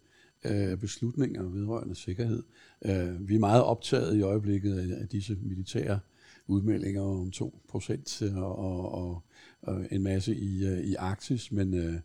øh, 0.45 0.77
beslutninger 0.77 1.43
vedrørende 1.43 1.95
sikkerhed. 1.95 2.43
Øh, 2.85 3.29
vi 3.29 3.35
er 3.35 3.39
meget 3.39 3.63
optaget 3.63 4.17
i 4.17 4.21
øjeblikket 4.21 4.79
af, 4.79 5.01
af 5.01 5.07
disse 5.07 5.37
militære 5.41 5.99
udmeldinger 6.47 7.01
om 7.01 7.31
2% 7.35 7.41
og, 7.41 8.27
øh, 8.27 8.37
og, 8.37 8.91
og, 8.91 9.23
og 9.61 9.85
en 9.91 10.03
masse 10.03 10.35
i, 10.35 10.65
øh, 10.65 10.79
i 10.79 10.95
Arktis, 10.95 11.51
men 11.51 11.73
øh, 11.73 11.99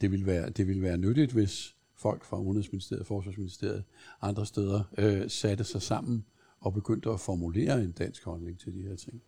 det, 0.00 0.10
vil 0.10 0.26
være, 0.26 0.50
det 0.50 0.66
vil 0.66 0.82
være 0.82 0.98
nyttigt, 0.98 1.32
hvis 1.32 1.74
folk 1.96 2.24
fra 2.24 2.40
Udenrigsministeriet, 2.40 3.06
Forsvarsministeriet 3.06 3.84
andre 4.22 4.46
steder 4.46 4.82
øh, 4.98 5.30
satte 5.30 5.64
sig 5.64 5.82
sammen 5.82 6.24
og 6.60 6.74
begyndte 6.74 7.10
at 7.10 7.20
formulere 7.20 7.82
en 7.84 7.92
dansk 7.92 8.24
holdning 8.24 8.58
til 8.58 8.74
de 8.74 8.82
her 8.82 8.96
ting. 8.96 9.22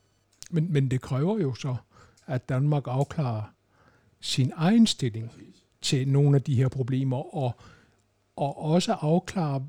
Men, 0.52 0.72
men 0.72 0.90
det 0.90 1.00
kræver 1.00 1.38
jo 1.38 1.54
så, 1.54 1.76
at 2.26 2.48
Danmark 2.48 2.82
afklarer 2.86 3.42
sin 4.20 4.52
egen 4.56 4.86
stilling 4.86 5.30
Præcis. 5.30 5.64
til 5.82 6.08
nogle 6.08 6.36
af 6.36 6.42
de 6.42 6.54
her 6.54 6.68
problemer, 6.68 7.36
og, 7.36 7.54
og 8.36 8.62
også 8.62 8.92
afklare, 8.92 9.68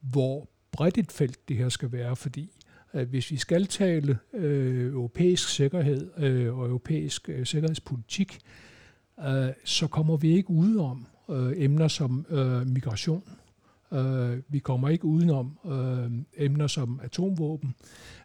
hvor 0.00 0.48
bredt 0.72 0.98
et 0.98 1.12
felt 1.12 1.48
det 1.48 1.56
her 1.56 1.68
skal 1.68 1.92
være, 1.92 2.16
fordi 2.16 2.50
at 2.92 3.06
hvis 3.06 3.30
vi 3.30 3.36
skal 3.36 3.66
tale 3.66 4.18
øh, 4.32 4.92
europæisk 4.92 5.48
sikkerhed 5.48 6.10
øh, 6.18 6.58
og 6.58 6.66
europæisk 6.66 7.28
øh, 7.28 7.46
sikkerhedspolitik, 7.46 8.38
øh, 9.26 9.48
så 9.64 9.86
kommer 9.86 10.16
vi 10.16 10.32
ikke 10.32 10.50
udenom 10.50 11.06
øh, 11.30 11.52
emner 11.56 11.88
som 11.88 12.26
øh, 12.28 12.66
migration. 12.66 13.22
Øh, 13.92 14.38
vi 14.48 14.58
kommer 14.58 14.88
ikke 14.88 15.04
udenom 15.04 15.58
øh, 15.66 16.10
emner 16.36 16.66
som 16.66 17.00
atomvåben. 17.02 17.74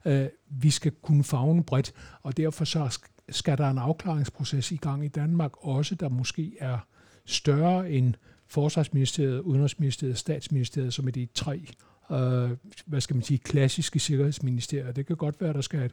Øh, 0.06 0.28
vi 0.50 0.70
skal 0.70 0.92
kunne 0.92 1.24
fagne 1.24 1.64
bredt, 1.64 1.94
og 2.22 2.38
derfor 2.38 2.66
så 2.66 3.00
skal 3.30 3.58
der 3.58 3.70
en 3.70 3.78
afklaringsproces 3.78 4.72
i 4.72 4.76
gang 4.76 5.06
i 5.06 5.08
Danmark 5.08 5.52
også, 5.58 5.96
der 5.96 6.10
måske 6.10 6.56
er 6.60 6.78
større 7.26 7.92
end 7.92 8.14
Forsvarsministeriet, 8.48 9.40
Udenrigsministeriet, 9.40 10.18
Statsministeriet, 10.18 10.94
som 10.94 11.08
er 11.08 11.12
de 11.12 11.28
tre 11.34 11.68
øh, 12.12 12.50
hvad 12.86 13.02
skal 13.02 13.16
man 13.16 13.24
sige, 13.24 13.38
klassiske 13.38 14.00
sikkerhedsministerier. 14.00 14.92
Det 14.92 15.06
kan 15.06 15.16
godt 15.16 15.42
være, 15.42 15.50
at 15.50 15.56
der 15.56 15.62
skal 15.62 15.80
et, 15.80 15.92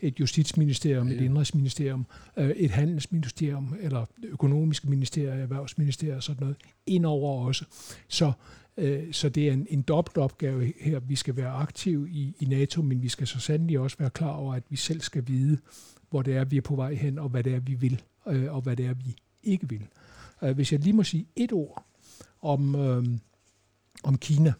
et 0.00 0.20
justitsministerium, 0.20 1.08
et 1.08 1.20
indrigsministerium, 1.20 2.06
øh, 2.36 2.50
et 2.50 2.70
handelsministerium, 2.70 3.76
eller 3.80 4.04
økonomiske 4.22 4.90
ministerier, 4.90 5.32
erhvervsministerier 5.32 6.16
og 6.16 6.22
sådan 6.22 6.40
noget, 6.40 6.56
indover 6.86 7.46
også. 7.46 7.64
Så, 8.08 8.32
Øh, 8.76 9.12
så 9.12 9.28
det 9.28 9.48
er 9.48 9.52
en, 9.52 9.66
en 9.70 9.82
dobbelt 9.82 10.18
opgave 10.18 10.72
her. 10.80 11.00
Vi 11.00 11.16
skal 11.16 11.36
være 11.36 11.50
aktive 11.50 12.10
i, 12.10 12.36
i 12.40 12.44
NATO, 12.44 12.82
men 12.82 13.02
vi 13.02 13.08
skal 13.08 13.26
så 13.26 13.40
sandelig 13.40 13.78
også 13.78 13.96
være 13.98 14.10
klar 14.10 14.30
over, 14.30 14.54
at 14.54 14.62
vi 14.68 14.76
selv 14.76 15.00
skal 15.00 15.24
vide, 15.26 15.58
hvor 16.10 16.22
det 16.22 16.36
er, 16.36 16.44
vi 16.44 16.56
er 16.56 16.60
på 16.60 16.76
vej 16.76 16.94
hen, 16.94 17.18
og 17.18 17.28
hvad 17.28 17.44
det 17.44 17.54
er, 17.54 17.60
vi 17.60 17.74
vil, 17.74 18.02
øh, 18.26 18.54
og 18.54 18.60
hvad 18.60 18.76
det 18.76 18.86
er, 18.86 18.94
vi 18.94 19.16
ikke 19.42 19.68
vil. 19.68 19.86
Øh, 20.42 20.54
hvis 20.54 20.72
jeg 20.72 20.80
lige 20.80 20.92
må 20.92 21.02
sige 21.02 21.26
et 21.36 21.52
ord 21.52 21.84
om, 22.42 22.74
øh, 22.74 23.06
om 24.02 24.18
Kina, 24.18 24.52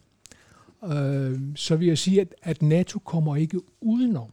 øh, 0.85 1.41
så 1.55 1.77
vil 1.77 1.89
jeg 1.89 1.99
sige, 1.99 2.21
at, 2.21 2.35
at 2.43 2.63
NATO 2.63 2.99
kommer 2.99 3.37
ikke 3.37 3.61
udenom 3.81 4.33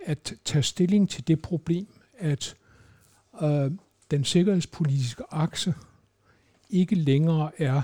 at 0.00 0.34
tage 0.44 0.62
stilling 0.62 1.10
til 1.10 1.28
det 1.28 1.42
problem, 1.42 1.86
at 2.18 2.54
øh, 3.42 3.70
den 4.10 4.24
sikkerhedspolitiske 4.24 5.24
akse 5.30 5.74
ikke 6.70 6.94
længere 6.94 7.50
er 7.58 7.82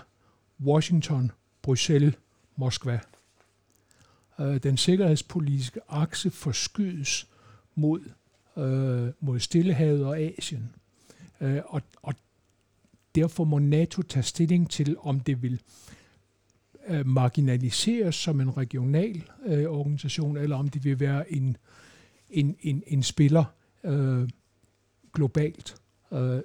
Washington, 0.65 1.33
Bruxelles, 1.63 2.15
Moskva. 2.57 3.01
Øh, 4.41 4.63
den 4.63 4.77
sikkerhedspolitiske 4.77 5.81
akse 5.89 6.31
forskydes 6.31 7.29
mod, 7.75 8.01
øh, 8.57 9.13
mod 9.21 9.41
Stillehavet 9.41 10.05
og 10.05 10.19
Asien. 10.19 10.71
Øh, 11.41 11.61
og, 11.67 11.83
og 12.03 12.15
derfor 13.15 13.45
må 13.45 13.59
NATO 13.59 14.03
tage 14.03 14.23
stilling 14.23 14.71
til, 14.71 14.97
om 15.01 15.21
det 15.21 15.43
vil 15.43 15.61
øh, 16.89 17.07
marginaliseres 17.07 18.15
som 18.15 18.41
en 18.41 18.57
regional 18.57 19.23
øh, 19.47 19.65
organisation, 19.65 20.37
eller 20.37 20.57
om 20.57 20.69
det 20.69 20.85
vil 20.85 21.01
være 21.01 21.33
en, 21.33 21.57
en, 22.31 22.57
en, 22.61 22.83
en 22.87 23.03
spiller 23.03 23.45
øh, 23.85 24.29
globalt. 25.15 25.77
Øh, 26.13 26.41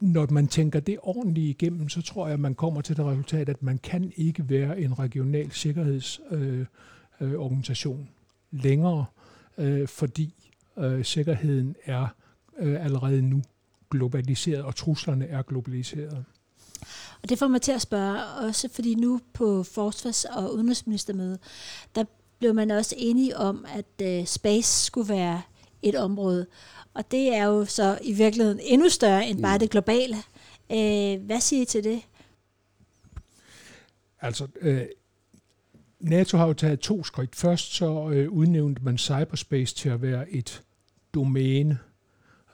når 0.00 0.26
man 0.30 0.48
tænker 0.48 0.80
det 0.80 0.98
ordentligt 1.02 1.62
igennem, 1.62 1.88
så 1.88 2.02
tror 2.02 2.26
jeg, 2.26 2.34
at 2.34 2.40
man 2.40 2.54
kommer 2.54 2.80
til 2.80 2.96
det 2.96 3.04
resultat, 3.04 3.48
at 3.48 3.62
man 3.62 3.78
kan 3.78 4.12
ikke 4.16 4.48
være 4.48 4.80
en 4.80 4.98
regional 4.98 5.52
sikkerhedsorganisation 5.52 8.00
øh, 8.00 8.02
øh, 8.02 8.08
længere, 8.62 9.04
øh, 9.58 9.88
fordi 9.88 10.50
øh, 10.78 11.04
sikkerheden 11.04 11.76
er 11.84 12.06
øh, 12.58 12.84
allerede 12.84 13.22
nu 13.22 13.42
globaliseret, 13.90 14.62
og 14.62 14.76
truslerne 14.76 15.26
er 15.26 15.42
globaliseret. 15.42 16.24
Og 17.22 17.28
det 17.28 17.38
får 17.38 17.48
mig 17.48 17.62
til 17.62 17.72
at 17.72 17.80
spørge 17.80 18.24
også, 18.24 18.68
fordi 18.72 18.94
nu 18.94 19.20
på 19.32 19.62
forsvars- 19.62 20.24
og 20.24 20.54
udenrigsministermødet, 20.54 21.38
der 21.94 22.04
blev 22.38 22.54
man 22.54 22.70
også 22.70 22.94
enige 22.98 23.36
om, 23.36 23.66
at 23.74 24.06
øh, 24.06 24.26
space 24.26 24.84
skulle 24.84 25.08
være 25.08 25.42
et 25.88 25.94
område. 25.94 26.46
Og 26.94 27.10
det 27.10 27.34
er 27.34 27.44
jo 27.44 27.64
så 27.64 27.98
i 28.02 28.12
virkeligheden 28.12 28.60
endnu 28.62 28.88
større 28.88 29.26
end 29.26 29.42
bare 29.42 29.56
mm. 29.56 29.60
det 29.60 29.70
globale. 29.70 30.16
Uh, 30.70 31.26
hvad 31.26 31.40
siger 31.40 31.62
I 31.62 31.64
til 31.64 31.84
det? 31.84 32.00
Altså, 34.20 34.46
uh, 34.62 34.78
NATO 36.00 36.36
har 36.36 36.46
jo 36.46 36.52
taget 36.52 36.80
to 36.80 37.04
skridt. 37.04 37.36
Først 37.36 37.74
så 37.74 37.90
uh, 37.90 38.32
udnævnte 38.32 38.82
man 38.84 38.98
cyberspace 38.98 39.74
til 39.74 39.88
at 39.88 40.02
være 40.02 40.30
et 40.30 40.62
domæne, 41.14 41.78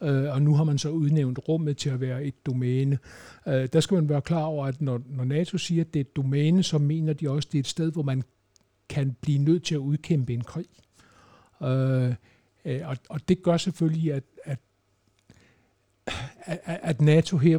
øh, 0.02 0.34
og 0.34 0.42
nu 0.42 0.54
har 0.54 0.64
man 0.64 0.78
så 0.78 0.88
udnævnt 0.88 1.38
rummet 1.48 1.76
til 1.76 1.90
at 1.90 2.00
være 2.00 2.24
et 2.24 2.46
domæne. 2.46 2.98
Øh, 3.46 3.68
der 3.72 3.80
skal 3.80 3.94
man 3.94 4.08
være 4.08 4.22
klar 4.22 4.42
over, 4.42 4.66
at 4.66 4.82
når, 4.82 5.00
når 5.06 5.24
NATO 5.24 5.58
siger, 5.58 5.84
at 5.84 5.94
det 5.94 6.00
er 6.00 6.04
et 6.04 6.16
domæne, 6.16 6.62
så 6.62 6.78
mener 6.78 7.12
de 7.12 7.30
også, 7.30 7.46
at 7.48 7.52
det 7.52 7.58
er 7.58 7.62
et 7.62 7.66
sted, 7.66 7.92
hvor 7.92 8.02
man 8.02 8.22
kan 8.88 9.16
blive 9.20 9.38
nødt 9.38 9.64
til 9.64 9.74
at 9.74 9.78
udkæmpe 9.78 10.34
en 10.34 10.44
krig. 10.44 10.66
Øh, 11.62 12.14
øh 12.64 12.80
og, 12.84 12.96
og 13.08 13.28
det 13.28 13.42
gør 13.42 13.56
selvfølgelig, 13.56 14.12
at, 14.12 14.24
at, 14.44 14.58
at 16.64 17.00
NATO 17.00 17.36
her 17.36 17.58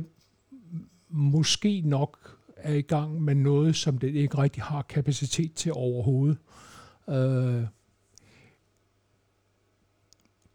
måske 1.10 1.82
nok 1.86 2.38
er 2.56 2.74
i 2.74 2.82
gang 2.82 3.22
med 3.22 3.36
noget, 3.36 3.76
som 3.76 3.98
det 3.98 4.16
ikke 4.16 4.38
rigtig 4.38 4.64
har 4.64 4.82
kapacitet 4.82 5.54
til 5.54 5.74
overhovedet. 5.74 6.38
Øh, 7.10 7.66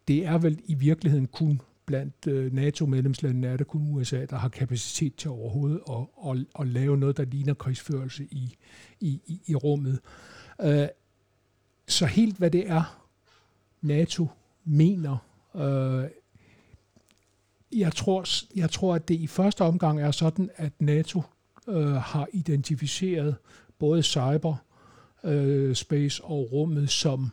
det 0.09 0.27
er 0.27 0.39
vel 0.39 0.61
i 0.65 0.75
virkeligheden 0.75 1.27
kun 1.27 1.61
blandt 1.87 2.27
øh, 2.27 2.53
NATO-medlemslandene 2.53 3.47
er 3.47 3.57
det 3.57 3.67
kun 3.67 3.95
USA, 3.95 4.25
der 4.25 4.37
har 4.37 4.49
kapacitet 4.49 5.17
til 5.17 5.31
overhovedet 5.31 5.81
at, 5.91 6.31
at, 6.31 6.47
at 6.61 6.67
lave 6.67 6.97
noget, 6.97 7.17
der 7.17 7.25
ligner 7.25 7.55
krigsførelse 7.55 8.25
i, 8.25 8.57
i, 9.01 9.21
i, 9.27 9.41
i 9.47 9.55
rummet. 9.55 10.01
Øh, 10.63 10.89
så 11.89 12.07
helt 12.07 12.37
hvad 12.37 12.51
det 12.51 12.71
er, 12.71 13.06
NATO 13.87 14.29
mener, 14.65 15.17
øh, 15.55 16.05
jeg, 17.73 17.93
tror, 17.93 18.25
jeg 18.57 18.71
tror, 18.71 18.95
at 18.95 19.09
det 19.09 19.15
i 19.15 19.27
første 19.27 19.63
omgang 19.65 20.01
er 20.01 20.11
sådan, 20.11 20.51
at 20.57 20.73
NATO 20.79 21.23
øh, 21.69 21.93
har 21.93 22.29
identificeret 22.33 23.37
både 23.79 24.03
cyber, 24.03 24.57
øh, 25.25 25.75
space 25.75 26.25
og 26.25 26.53
rummet 26.53 26.91
som, 26.91 27.31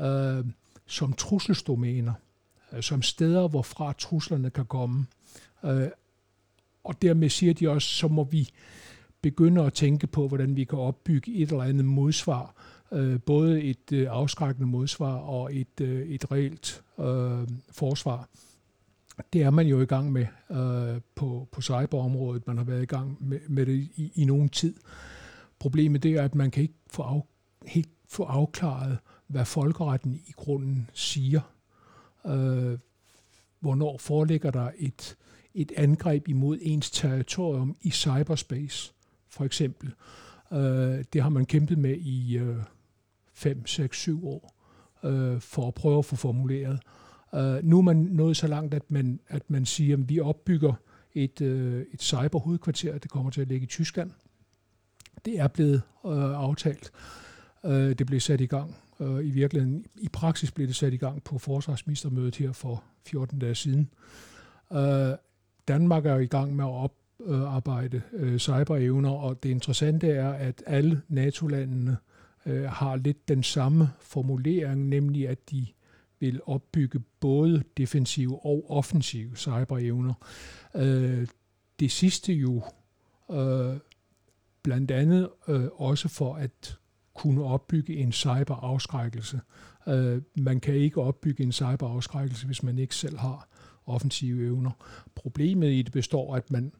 øh, 0.00 0.44
som 0.86 1.12
trusselsdomæner 1.12 2.12
øh, 2.72 2.82
som 2.82 3.02
steder, 3.02 3.48
hvorfra 3.48 3.92
truslerne 3.92 4.50
kan 4.50 4.66
komme. 4.66 5.06
Øh, 5.64 5.88
og 6.84 7.02
dermed 7.02 7.28
siger 7.28 7.54
de 7.54 7.68
også, 7.68 7.88
så 7.88 8.08
må 8.08 8.24
vi 8.24 8.48
begynde 9.22 9.62
at 9.62 9.72
tænke 9.72 10.06
på, 10.06 10.28
hvordan 10.28 10.56
vi 10.56 10.64
kan 10.64 10.78
opbygge 10.78 11.34
et 11.34 11.50
eller 11.50 11.64
andet 11.64 11.84
modsvar, 11.84 12.54
øh, 12.92 13.20
både 13.20 13.62
et 13.62 13.92
øh, 13.92 14.06
afskrækkende 14.10 14.68
modsvar 14.68 15.14
og 15.14 15.56
et, 15.56 15.80
øh, 15.80 16.06
et 16.08 16.32
reelt 16.32 16.82
øh, 17.00 17.48
forsvar. 17.70 18.28
Det 19.32 19.42
er 19.42 19.50
man 19.50 19.66
jo 19.66 19.80
i 19.80 19.86
gang 19.86 20.12
med 20.12 20.26
øh, 20.50 21.00
på, 21.14 21.48
på 21.52 21.62
cyberområdet. 21.62 22.46
Man 22.46 22.56
har 22.56 22.64
været 22.64 22.82
i 22.82 22.86
gang 22.86 23.16
med, 23.20 23.40
med 23.48 23.66
det 23.66 23.88
i, 23.94 24.12
i 24.14 24.24
nogen 24.24 24.48
tid. 24.48 24.74
Problemet 25.58 26.02
det 26.02 26.12
er, 26.14 26.22
at 26.22 26.34
man 26.34 26.50
kan 26.50 26.62
ikke 26.62 26.74
få 26.86 27.02
af, 27.02 27.22
helt 27.66 27.90
få 28.08 28.24
afklaret, 28.24 28.98
hvad 29.26 29.44
folkeretten 29.44 30.14
i 30.14 30.32
grunden 30.36 30.90
siger 30.92 31.40
øh, 32.26 32.78
hvornår 33.60 33.98
foreligger 33.98 34.50
der 34.50 34.70
et, 34.78 35.16
et 35.54 35.72
angreb 35.76 36.28
imod 36.28 36.58
ens 36.60 36.90
territorium 36.90 37.76
i 37.82 37.90
cyberspace, 37.90 38.92
for 39.28 39.44
eksempel. 39.44 39.94
Øh, 40.52 41.04
det 41.12 41.22
har 41.22 41.28
man 41.28 41.46
kæmpet 41.46 41.78
med 41.78 41.96
i 41.96 42.38
øh, 42.38 42.56
5, 43.42 43.66
6, 43.66 43.96
7 43.98 44.26
år, 44.26 44.54
øh, 45.04 45.40
for 45.40 45.68
at 45.68 45.74
prøve 45.74 45.98
at 45.98 46.04
få 46.04 46.16
formuleret. 46.16 46.80
Øh, 47.34 47.64
nu 47.64 47.78
er 47.78 47.82
man 47.82 47.96
nået 47.96 48.36
så 48.36 48.46
langt, 48.46 48.74
at 48.74 48.90
man, 48.90 49.20
at 49.28 49.50
man 49.50 49.66
siger, 49.66 49.96
at 49.96 50.08
vi 50.08 50.20
opbygger 50.20 50.72
et, 51.14 51.40
øh, 51.40 51.84
et 51.92 52.02
cyberhovedkvarter, 52.02 52.98
det 52.98 53.10
kommer 53.10 53.30
til 53.30 53.40
at 53.40 53.48
ligge 53.48 53.64
i 53.64 53.66
Tyskland. 53.66 54.10
Det 55.24 55.38
er 55.38 55.48
blevet 55.48 55.82
øh, 56.06 56.34
aftalt. 56.34 56.92
Øh, 57.64 57.92
det 57.92 58.06
blev 58.06 58.20
sat 58.20 58.40
i 58.40 58.46
gang 58.46 58.74
Øh, 59.02 59.26
I 59.26 59.30
virkeligheden, 59.30 59.86
i 59.96 60.08
praksis 60.08 60.50
blev 60.50 60.66
det 60.66 60.76
sat 60.76 60.92
i 60.92 60.96
gang 60.96 61.24
på 61.24 61.38
forsvarsministermødet 61.38 62.36
her 62.36 62.52
for 62.52 62.84
14 63.06 63.38
dage 63.38 63.54
siden. 63.54 63.90
Øh, 64.72 65.10
Danmark 65.68 66.06
er 66.06 66.16
i 66.16 66.26
gang 66.26 66.56
med 66.56 66.64
at 66.64 66.70
oparbejde 66.70 68.02
øh, 68.12 68.38
cyberevner, 68.38 69.10
og 69.10 69.42
det 69.42 69.48
interessante 69.48 70.10
er, 70.10 70.32
at 70.32 70.62
alle 70.66 71.02
NATO-landene 71.08 71.90
øh, 71.90 71.96
Øh, 72.46 72.64
har 72.64 72.96
lidt 72.96 73.28
den 73.28 73.42
samme 73.42 73.88
formulering, 74.00 74.88
nemlig 74.88 75.28
at 75.28 75.50
de 75.50 75.66
vil 76.20 76.40
opbygge 76.46 77.00
både 77.20 77.62
defensive 77.76 78.46
og 78.46 78.64
offensive 78.68 79.36
cyberevner. 79.36 80.14
Øh, 80.74 81.26
det 81.80 81.90
sidste 81.90 82.32
jo 82.32 82.62
øh, 83.30 83.76
blandt 84.62 84.90
andet 84.90 85.28
øh, 85.48 85.64
også 85.72 86.08
for 86.08 86.34
at 86.34 86.78
kunne 87.14 87.44
opbygge 87.44 87.96
en 87.96 88.12
cyberafskrækkelse. 88.12 89.40
Øh, 89.88 90.22
man 90.36 90.60
kan 90.60 90.74
ikke 90.74 91.00
opbygge 91.00 91.42
en 91.42 91.52
cyberafskrækkelse, 91.52 92.46
hvis 92.46 92.62
man 92.62 92.78
ikke 92.78 92.94
selv 92.94 93.18
har 93.18 93.48
offensive 93.86 94.46
evner. 94.46 94.70
Problemet 95.14 95.72
i 95.72 95.82
det 95.82 95.92
består, 95.92 96.36
at 96.36 96.50
man 96.50 96.72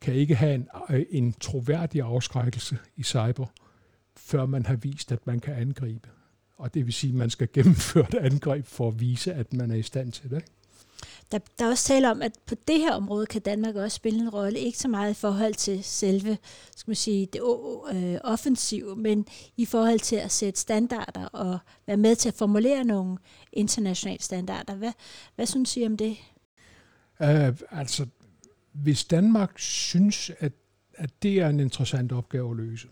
kan 0.00 0.14
ikke 0.14 0.34
have 0.34 0.54
en, 0.54 0.68
øh, 0.90 1.06
en 1.10 1.32
troværdig 1.32 2.02
afskrækkelse 2.02 2.78
i 2.96 3.02
cyber, 3.02 3.46
før 4.28 4.46
man 4.46 4.66
har 4.66 4.76
vist, 4.76 5.12
at 5.12 5.26
man 5.26 5.40
kan 5.40 5.54
angribe. 5.54 6.08
Og 6.56 6.74
det 6.74 6.86
vil 6.86 6.94
sige, 6.94 7.10
at 7.10 7.16
man 7.16 7.30
skal 7.30 7.48
gennemføre 7.52 8.06
et 8.08 8.14
angreb 8.14 8.66
for 8.66 8.88
at 8.88 9.00
vise, 9.00 9.34
at 9.34 9.52
man 9.52 9.70
er 9.70 9.74
i 9.74 9.82
stand 9.82 10.12
til 10.12 10.30
det. 10.30 10.44
Der, 11.32 11.38
der 11.58 11.64
er 11.64 11.70
også 11.70 11.84
tale 11.84 12.10
om, 12.10 12.22
at 12.22 12.32
på 12.46 12.54
det 12.68 12.78
her 12.78 12.92
område 12.92 13.26
kan 13.26 13.40
Danmark 13.40 13.74
også 13.74 13.94
spille 13.94 14.20
en 14.20 14.28
rolle, 14.28 14.58
ikke 14.58 14.78
så 14.78 14.88
meget 14.88 15.10
i 15.10 15.14
forhold 15.14 15.54
til 15.54 15.84
selve 15.84 16.38
skal 16.76 16.90
man 16.90 16.96
sige, 16.96 17.26
det 17.26 17.40
øh, 17.92 18.18
offensive, 18.24 18.96
men 18.96 19.26
i 19.56 19.64
forhold 19.64 20.00
til 20.00 20.16
at 20.16 20.32
sætte 20.32 20.60
standarder 20.60 21.24
og 21.24 21.58
være 21.86 21.96
med 21.96 22.16
til 22.16 22.28
at 22.28 22.34
formulere 22.34 22.84
nogle 22.84 23.18
internationale 23.52 24.22
standarder. 24.22 24.74
Hvad, 24.74 24.92
hvad 25.36 25.46
synes 25.46 25.76
I 25.76 25.86
om 25.86 25.96
det? 25.96 26.16
Uh, 27.20 27.56
altså, 27.70 28.06
hvis 28.72 29.04
Danmark 29.04 29.58
synes, 29.58 30.30
at, 30.38 30.52
at 30.94 31.22
det 31.22 31.40
er 31.40 31.48
en 31.48 31.60
interessant 31.60 32.12
opgave 32.12 32.50
at 32.50 32.56
løse, 32.56 32.88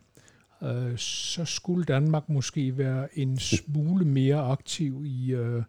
uh, 0.60 0.96
så 0.96 1.44
skulle 1.44 1.84
Danmark 1.84 2.28
måske 2.28 2.78
være 2.78 3.18
en 3.18 3.38
smule 3.38 4.04
mere 4.04 4.38
aktiv 4.38 5.04
i, 5.06 5.34
uh, 5.34 5.62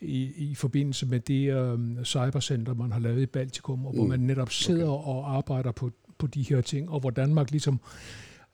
i, 0.00 0.50
i 0.50 0.54
forbindelse 0.54 1.06
med 1.06 1.20
det 1.20 1.72
uh, 1.72 2.04
cybercenter, 2.04 2.74
man 2.74 2.92
har 2.92 3.00
lavet 3.00 3.22
i 3.22 3.26
Baltikum, 3.26 3.86
og 3.86 3.92
hvor 3.92 4.02
mm. 4.02 4.08
man 4.08 4.20
netop 4.20 4.50
sidder 4.50 4.88
okay. 4.88 5.08
og 5.08 5.36
arbejder 5.36 5.72
på, 5.72 5.90
på 6.18 6.26
de 6.26 6.42
her 6.42 6.60
ting, 6.60 6.90
og 6.90 7.00
hvor 7.00 7.10
Danmark 7.10 7.50
ligesom 7.50 7.80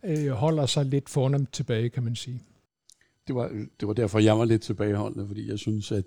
uh, 0.03 0.29
holder 0.29 0.67
sig 0.67 0.85
lidt 0.85 1.09
fornemt 1.09 1.53
tilbage, 1.53 1.89
kan 1.89 2.03
man 2.03 2.17
sige 2.17 2.41
det 3.31 3.37
var, 3.37 3.49
det 3.81 3.89
var 3.89 3.95
derfor, 3.95 4.19
jeg 4.19 4.39
var 4.39 4.45
lidt 4.45 4.63
tilbageholdende, 4.63 5.27
fordi 5.27 5.51
jeg 5.51 5.59
synes, 5.59 5.93
at, 5.93 6.05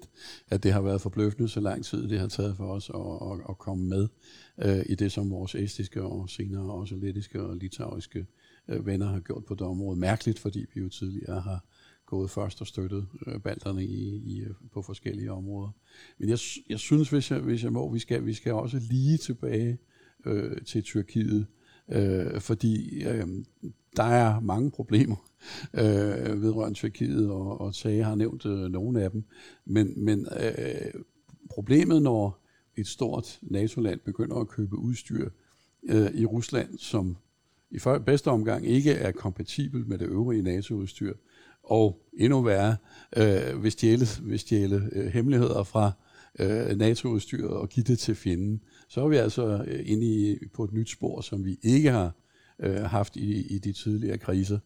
at 0.49 0.63
det 0.63 0.73
har 0.73 0.81
været 0.81 1.01
forbløffende 1.01 1.49
så 1.49 1.59
lang 1.59 1.85
tid, 1.85 2.09
det 2.09 2.19
har 2.19 2.27
taget 2.27 2.57
for 2.57 2.73
os 2.73 2.89
at, 2.89 3.31
at, 3.31 3.45
at 3.49 3.57
komme 3.57 3.85
med 3.85 4.07
øh, 4.57 4.85
i 4.85 4.95
det, 4.95 5.11
som 5.11 5.29
vores 5.29 5.55
estiske 5.55 6.01
og 6.01 6.29
senere 6.29 6.71
også 6.71 6.95
lettiske 6.95 7.43
og 7.43 7.55
litauiske 7.55 8.25
øh, 8.67 8.85
venner 8.85 9.05
har 9.05 9.19
gjort 9.19 9.45
på 9.45 9.53
det 9.53 9.61
område. 9.61 9.99
Mærkeligt, 9.99 10.39
fordi 10.39 10.65
vi 10.73 10.81
jo 10.81 10.89
tidligere 10.89 11.41
har 11.41 11.65
gået 12.05 12.29
først 12.29 12.61
og 12.61 12.67
støttet 12.67 13.07
øh, 13.27 13.39
balterne 13.39 13.85
i, 13.85 14.15
i, 14.15 14.41
øh, 14.41 14.53
på 14.73 14.81
forskellige 14.81 15.31
områder. 15.31 15.69
Men 16.17 16.29
jeg, 16.29 16.39
jeg 16.69 16.79
synes, 16.79 17.09
hvis 17.09 17.31
jeg, 17.31 17.39
hvis 17.39 17.63
jeg 17.63 17.73
må, 17.73 17.91
vi 17.93 17.99
skal, 17.99 18.25
vi 18.25 18.33
skal 18.33 18.53
også 18.53 18.79
lige 18.89 19.17
tilbage 19.17 19.77
øh, 20.25 20.61
til 20.61 20.83
Tyrkiet, 20.83 21.47
øh, 21.89 22.41
fordi 22.41 23.03
øh, 23.03 23.27
der 23.97 24.03
er 24.03 24.39
mange 24.39 24.71
problemer 24.71 25.29
øh, 25.73 26.41
vedrørende 26.41 26.77
Tyrkiet, 26.77 27.29
og, 27.29 27.61
og 27.61 27.75
Tage 27.75 28.03
har 28.03 28.15
nævnt 28.15 28.45
øh, 28.45 28.71
nogle 28.71 29.03
af 29.03 29.11
dem. 29.11 29.23
Men, 29.65 30.05
men 30.05 30.27
øh, 30.39 31.01
problemet, 31.49 32.01
når 32.01 32.43
et 32.77 32.87
stort 32.87 33.39
NATO-land 33.41 33.99
begynder 33.99 34.35
at 34.35 34.47
købe 34.47 34.77
udstyr 34.77 35.29
øh, 35.83 36.11
i 36.13 36.25
Rusland, 36.25 36.77
som 36.77 37.17
i 37.73 37.79
bedste 38.05 38.27
omgang 38.27 38.67
ikke 38.67 38.91
er 38.91 39.11
kompatibel 39.11 39.87
med 39.87 39.97
det 39.97 40.05
øvrige 40.05 40.41
NATO-udstyr, 40.41 41.13
og 41.63 42.01
endnu 42.13 42.41
værre, 42.41 42.75
øh, 43.17 43.59
hvis 43.59 43.73
stjæle, 43.73 44.05
hvis 44.21 44.41
stjæle 44.41 44.89
øh, 44.91 45.05
hemmeligheder 45.05 45.63
fra 45.63 45.91
øh, 46.39 46.77
NATO-udstyret 46.77 47.49
og 47.49 47.69
give 47.69 47.83
det 47.83 47.99
til 47.99 48.15
fjenden, 48.15 48.61
så 48.89 49.03
er 49.03 49.07
vi 49.07 49.15
altså 49.15 49.65
øh, 49.67 49.79
inde 49.85 50.05
i, 50.05 50.37
på 50.53 50.63
et 50.63 50.73
nyt 50.73 50.89
spor, 50.89 51.21
som 51.21 51.45
vi 51.45 51.57
ikke 51.63 51.91
har 51.91 52.11
øh, 52.59 52.81
haft 52.81 53.15
i, 53.15 53.55
i 53.55 53.57
de 53.57 53.73
tidligere 53.73 54.17
kriser. 54.17 54.59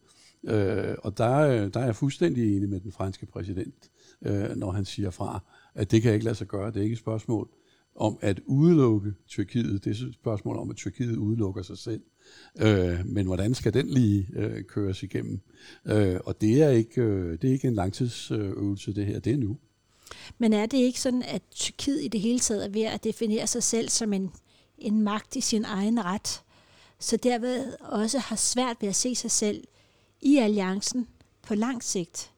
Øh, 0.44 0.96
og 1.04 1.18
der, 1.18 1.38
øh, 1.38 1.74
der 1.74 1.80
er 1.80 1.86
jeg 1.86 1.96
fuldstændig 1.96 2.58
enig 2.58 2.70
med 2.70 2.80
den 2.80 2.92
franske 2.92 3.26
præsident, 3.26 3.92
øh, 4.26 4.56
når 4.56 4.72
han 4.72 4.86
siger 4.86 5.10
fra, 5.10 5.44
at 5.76 5.92
det 5.92 6.02
kan 6.02 6.14
ikke 6.14 6.26
lade 6.26 6.36
sig 6.36 6.48
gøre. 6.48 6.72
Det 6.72 6.78
er 6.78 6.84
ikke 6.84 6.94
et 6.94 7.00
spørgsmål 7.00 7.50
om 7.96 8.18
at 8.22 8.42
udelukke 8.46 9.14
Tyrkiet. 9.28 9.86
Det 9.86 10.02
er 10.02 10.08
et 10.08 10.14
spørgsmål 10.14 10.58
om, 10.58 10.70
at 10.70 10.76
Tyrkiet 10.76 11.18
udelukker 11.18 11.62
sig 11.62 11.78
selv. 11.78 12.02
Øh, 12.60 13.06
men 13.06 13.26
hvordan 13.26 13.54
skal 13.54 13.74
den 13.74 13.88
lige 13.88 14.28
øh, 14.34 14.64
køres 14.64 15.04
igennem? 15.04 15.40
Øh, 15.86 16.20
og 16.26 16.42
det 16.42 16.62
er, 16.62 16.70
ikke, 16.70 17.02
øh, 17.02 17.32
det 17.42 17.48
er 17.48 17.54
ikke 17.54 17.68
en 17.68 17.74
langtidsøvelse, 17.74 18.96
det 18.96 19.06
her. 19.06 19.20
Det 19.20 19.34
er 19.34 19.38
nu. 19.38 19.58
Men 20.38 20.54
er 20.54 20.66
det 20.66 20.78
ikke 20.78 21.02
sådan, 21.02 21.24
at 21.24 21.42
Tyrkiet 21.52 22.04
i 22.04 22.08
det 22.08 22.22
hele 22.22 22.40
taget 22.40 22.66
er 22.66 22.70
ved 22.70 22.82
at 22.82 23.04
definere 23.04 23.48
sig 23.48 23.64
selv 23.64 23.90
som 23.90 24.14
en, 24.14 24.32
en 24.78 25.02
magt 25.02 25.36
i 25.36 25.42
sin 25.42 25.66
egen 25.66 26.06
ret? 26.06 26.42
Så 27.00 27.18
derved 27.18 27.74
også 27.80 28.20
har 28.20 28.36
svært 28.36 28.78
ved 28.82 28.90
at 28.90 28.96
se 28.96 29.16
sig 29.16 29.32
selv 29.32 29.64
i 30.22 30.38
alliancen 30.38 31.08
på 31.42 31.56
lang 31.56 31.84
sigt. 31.84 32.32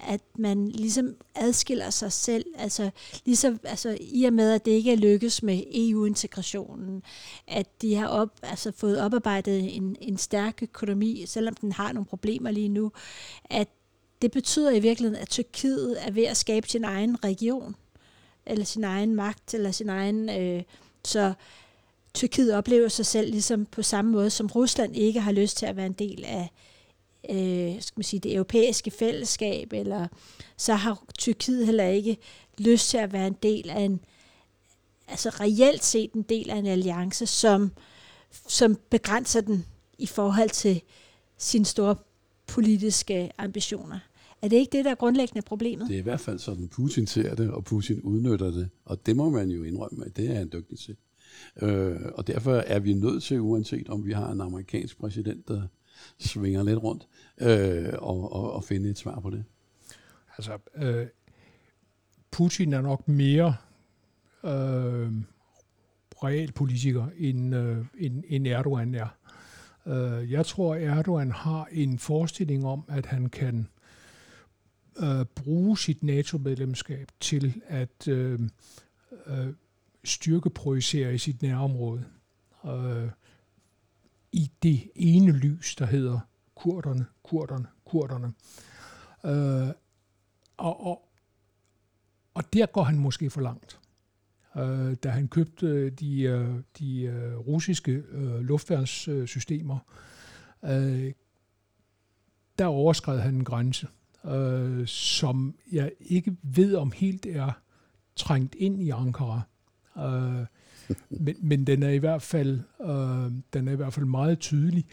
At 0.00 0.20
man 0.38 0.68
ligesom 0.68 1.14
adskiller 1.34 1.90
sig 1.90 2.12
selv, 2.12 2.44
altså, 2.58 2.90
ligesom, 3.24 3.60
altså 3.64 3.98
i 4.00 4.24
og 4.24 4.32
med, 4.32 4.52
at 4.52 4.64
det 4.64 4.70
ikke 4.70 4.92
er 4.92 4.96
lykkes 4.96 5.42
med 5.42 5.62
EU-integrationen, 5.74 7.02
at 7.46 7.82
de 7.82 7.94
har 7.94 8.06
op, 8.06 8.30
altså, 8.42 8.72
fået 8.72 9.00
oparbejdet 9.00 9.76
en, 9.76 9.96
en 10.00 10.18
stærk 10.18 10.62
økonomi, 10.62 11.24
selvom 11.26 11.54
den 11.54 11.72
har 11.72 11.92
nogle 11.92 12.06
problemer 12.06 12.50
lige 12.50 12.68
nu, 12.68 12.92
at 13.44 13.68
det 14.22 14.30
betyder 14.30 14.70
i 14.70 14.80
virkeligheden, 14.80 15.22
at 15.22 15.28
Tyrkiet 15.28 16.06
er 16.06 16.10
ved 16.10 16.24
at 16.24 16.36
skabe 16.36 16.68
sin 16.68 16.84
egen 16.84 17.24
region, 17.24 17.76
eller 18.46 18.64
sin 18.64 18.84
egen 18.84 19.14
magt, 19.14 19.54
eller 19.54 19.70
sin 19.70 19.88
egen... 19.88 20.28
Øh, 20.28 20.62
så 21.04 21.32
Tyrkiet 22.14 22.54
oplever 22.54 22.88
sig 22.88 23.06
selv 23.06 23.30
ligesom 23.30 23.66
på 23.66 23.82
samme 23.82 24.10
måde, 24.10 24.30
som 24.30 24.46
Rusland 24.46 24.96
ikke 24.96 25.20
har 25.20 25.32
lyst 25.32 25.56
til 25.56 25.66
at 25.66 25.76
være 25.76 25.86
en 25.86 25.92
del 25.92 26.24
af 26.24 26.50
øh, 27.30 27.82
skal 27.82 27.98
man 27.98 28.04
sige, 28.04 28.20
det 28.20 28.34
europæiske 28.34 28.90
fællesskab, 28.90 29.72
eller 29.72 30.08
så 30.56 30.74
har 30.74 31.04
Tyrkiet 31.18 31.66
heller 31.66 31.86
ikke 31.86 32.16
lyst 32.58 32.90
til 32.90 32.98
at 32.98 33.12
være 33.12 33.26
en 33.26 33.36
del 33.42 33.70
af 33.70 33.80
en, 33.80 34.00
altså 35.08 35.28
reelt 35.28 35.84
set 35.84 36.12
en 36.12 36.22
del 36.22 36.50
af 36.50 36.56
en 36.56 36.66
alliance, 36.66 37.26
som, 37.26 37.72
som 38.48 38.76
begrænser 38.90 39.40
den 39.40 39.64
i 39.98 40.06
forhold 40.06 40.50
til 40.50 40.82
sine 41.38 41.64
store 41.64 41.96
politiske 42.46 43.30
ambitioner. 43.38 43.98
Er 44.42 44.48
det 44.48 44.56
ikke 44.56 44.76
det, 44.76 44.84
der 44.84 44.90
er 44.90 44.94
grundlæggende 44.94 45.42
problemet? 45.42 45.88
Det 45.88 45.94
er 45.94 45.98
i 45.98 46.02
hvert 46.02 46.20
fald 46.20 46.38
sådan, 46.38 46.68
Putin 46.68 47.06
ser 47.06 47.34
det, 47.34 47.50
og 47.50 47.64
Putin 47.64 48.00
udnytter 48.00 48.50
det. 48.50 48.68
Og 48.84 49.06
det 49.06 49.16
må 49.16 49.30
man 49.30 49.50
jo 49.50 49.62
indrømme, 49.62 50.04
at 50.04 50.16
det 50.16 50.36
er 50.36 50.40
en 50.40 50.50
dygtig 50.52 50.78
til. 50.78 50.96
Øh, 51.62 51.96
og 52.14 52.26
derfor 52.26 52.52
er 52.52 52.78
vi 52.78 52.94
nødt 52.94 53.22
til, 53.22 53.40
uanset 53.40 53.88
om 53.88 54.06
vi 54.06 54.12
har 54.12 54.32
en 54.32 54.40
amerikansk 54.40 54.98
præsident, 54.98 55.48
der 55.48 55.62
svinger 56.18 56.62
lidt 56.62 56.82
rundt, 56.82 57.06
øh, 57.40 57.92
og, 57.98 58.32
og, 58.32 58.52
og 58.52 58.64
finde 58.64 58.90
et 58.90 58.98
svar 58.98 59.20
på 59.20 59.30
det. 59.30 59.44
Altså, 60.38 60.58
øh, 60.74 61.06
Putin 62.30 62.72
er 62.72 62.80
nok 62.80 63.08
mere 63.08 63.56
øh, 64.44 65.12
realpolitiker, 66.22 67.06
end, 67.16 67.54
øh, 67.54 67.84
end, 67.98 68.24
end 68.28 68.46
Erdogan 68.46 68.94
er. 68.94 69.08
Øh, 69.86 70.30
jeg 70.30 70.46
tror, 70.46 70.74
Erdogan 70.74 71.32
har 71.32 71.68
en 71.72 71.98
forestilling 71.98 72.66
om, 72.66 72.84
at 72.88 73.06
han 73.06 73.28
kan 73.28 73.68
øh, 74.98 75.24
bruge 75.24 75.78
sit 75.78 76.02
NATO-medlemskab 76.02 77.08
til 77.20 77.62
at 77.66 78.08
øh, 78.08 78.40
øh, 79.26 79.48
styrkeprojicere 80.04 81.14
i 81.14 81.18
sit 81.18 81.42
nærområde. 81.42 82.04
Øh, 82.66 83.10
I 84.32 84.50
det 84.62 84.90
ene 84.94 85.32
lys, 85.32 85.76
der 85.76 85.86
hedder 85.86 86.20
kurderne, 86.56 87.06
kurderne, 87.22 87.66
kurderne. 87.84 88.32
Øh, 89.24 89.68
og, 90.56 90.86
og, 90.86 91.08
og 92.34 92.52
der 92.52 92.66
går 92.66 92.82
han 92.82 92.98
måske 92.98 93.30
for 93.30 93.40
langt. 93.40 93.80
Øh, 94.56 94.94
da 94.94 95.08
han 95.08 95.28
købte 95.28 95.66
øh, 95.66 95.92
de, 95.92 96.22
øh, 96.22 96.54
de 96.78 97.02
øh, 97.02 97.36
russiske 97.38 97.92
øh, 97.92 98.40
luftværnssystemer, 98.40 99.78
øh, 100.64 101.12
der 102.58 102.66
overskred 102.66 103.18
han 103.18 103.34
en 103.34 103.44
grænse, 103.44 103.88
øh, 104.24 104.86
som 104.86 105.54
jeg 105.72 105.92
ikke 106.00 106.36
ved 106.42 106.74
om 106.74 106.92
helt 106.92 107.26
er 107.26 107.52
trængt 108.16 108.54
ind 108.54 108.82
i 108.82 108.90
Ankara. 108.90 109.40
Øh, 109.98 110.46
men, 111.10 111.36
men 111.40 111.66
den 111.66 111.82
er 111.82 111.90
i 111.90 111.98
hvert 111.98 112.22
fald 112.22 112.60
øh, 112.80 113.32
den 113.52 113.68
er 113.68 113.72
i 113.72 113.76
hvert 113.76 113.92
fald 113.92 114.06
meget 114.06 114.38
tydelig 114.38 114.86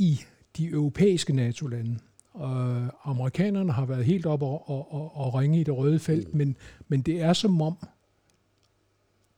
i 0.00 0.20
de 0.56 0.66
europæiske 0.66 1.32
NATO-lande. 1.32 1.98
Øh, 2.36 2.88
amerikanerne 3.04 3.72
har 3.72 3.84
været 3.84 4.04
helt 4.04 4.26
op 4.26 4.42
og, 4.42 4.70
og, 4.70 4.94
og, 4.94 5.16
og 5.16 5.34
ringe 5.34 5.60
i 5.60 5.64
det 5.64 5.76
røde 5.76 5.98
felt, 5.98 6.32
mm. 6.32 6.38
men, 6.38 6.56
men 6.88 7.00
det 7.00 7.20
er 7.20 7.32
som 7.32 7.62
om 7.62 7.76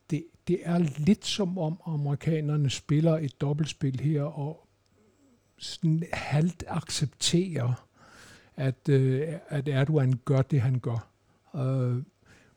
det, 0.09 0.25
det 0.47 0.59
er 0.63 0.77
lidt 0.97 1.25
som 1.25 1.57
om 1.57 1.77
amerikanerne 1.85 2.69
spiller 2.69 3.17
et 3.17 3.41
dobbeltspil 3.41 3.99
her 3.99 4.23
og 4.23 4.67
sådan 5.57 6.03
halvt 6.13 6.63
accepterer, 6.67 7.87
at, 8.55 8.89
øh, 8.89 9.27
at 9.49 9.67
Erdogan 9.67 10.13
gør 10.25 10.41
det, 10.41 10.61
han 10.61 10.79
gør. 10.79 11.07
Øh, 11.55 12.03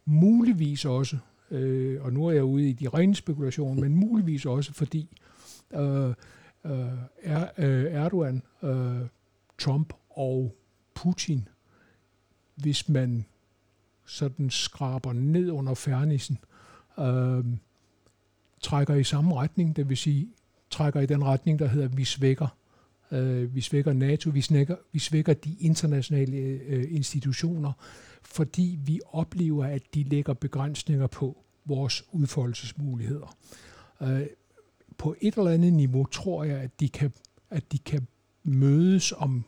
muligvis 0.05 0.85
også 0.85 1.19
øh, 1.51 2.03
og 2.03 2.12
nu 2.12 2.27
er 2.27 2.33
jeg 2.33 2.45
ude 2.45 2.69
i 2.69 2.73
de 2.73 2.88
rene 2.88 3.14
spekulationer, 3.14 3.81
men 3.83 3.95
muligvis 3.95 4.47
også 4.47 4.73
fordi 4.73 5.09
øh, 5.75 6.14
øh, 6.66 6.98
er, 7.22 7.48
øh, 7.59 7.85
Erdogan, 7.85 8.42
øh, 8.62 9.00
Trump 9.59 9.92
og 10.11 10.57
Putin, 10.94 11.48
hvis 12.55 12.88
man 12.88 13.24
sådan 14.05 14.50
skraber 14.50 15.12
ned 15.12 15.50
under 15.50 15.74
fernissen, 15.74 16.38
øh, 16.98 17.44
trækker 18.61 18.94
i 18.94 19.05
samme 19.05 19.35
retning, 19.35 19.76
det 19.76 19.88
vil 19.88 19.96
sige 19.96 20.29
trækker 20.70 21.00
i 21.00 21.07
den 21.07 21.24
retning, 21.24 21.59
der 21.59 21.66
hedder, 21.66 21.88
vi 21.88 22.05
svækker 22.05 22.57
øh, 23.12 23.55
vi 23.55 23.61
svækker 23.61 23.92
NATO, 23.92 24.31
vi, 24.31 24.40
svækker, 24.40 24.76
vi 24.92 24.98
svækker 24.98 25.35
de 25.35 25.57
internationale 25.61 26.37
øh, 26.37 26.85
institutioner, 26.90 27.72
fordi 28.22 28.79
vi 28.85 29.00
oplever, 29.12 29.64
at 29.64 29.83
de 29.94 30.02
lægger 30.02 30.35
begrænsninger 30.35 31.07
på 31.07 31.37
vores 31.64 32.05
udfoldelsesmuligheder. 32.12 33.37
Øh, 34.02 34.26
på 34.98 35.16
et 35.20 35.35
eller 35.35 35.50
andet 35.50 35.72
niveau 35.72 36.04
tror 36.04 36.44
jeg, 36.44 36.59
at 36.59 36.80
de 36.80 36.88
kan, 36.88 37.12
at 37.50 37.72
de 37.72 37.78
kan 37.78 38.06
mødes 38.44 39.12
om, 39.12 39.44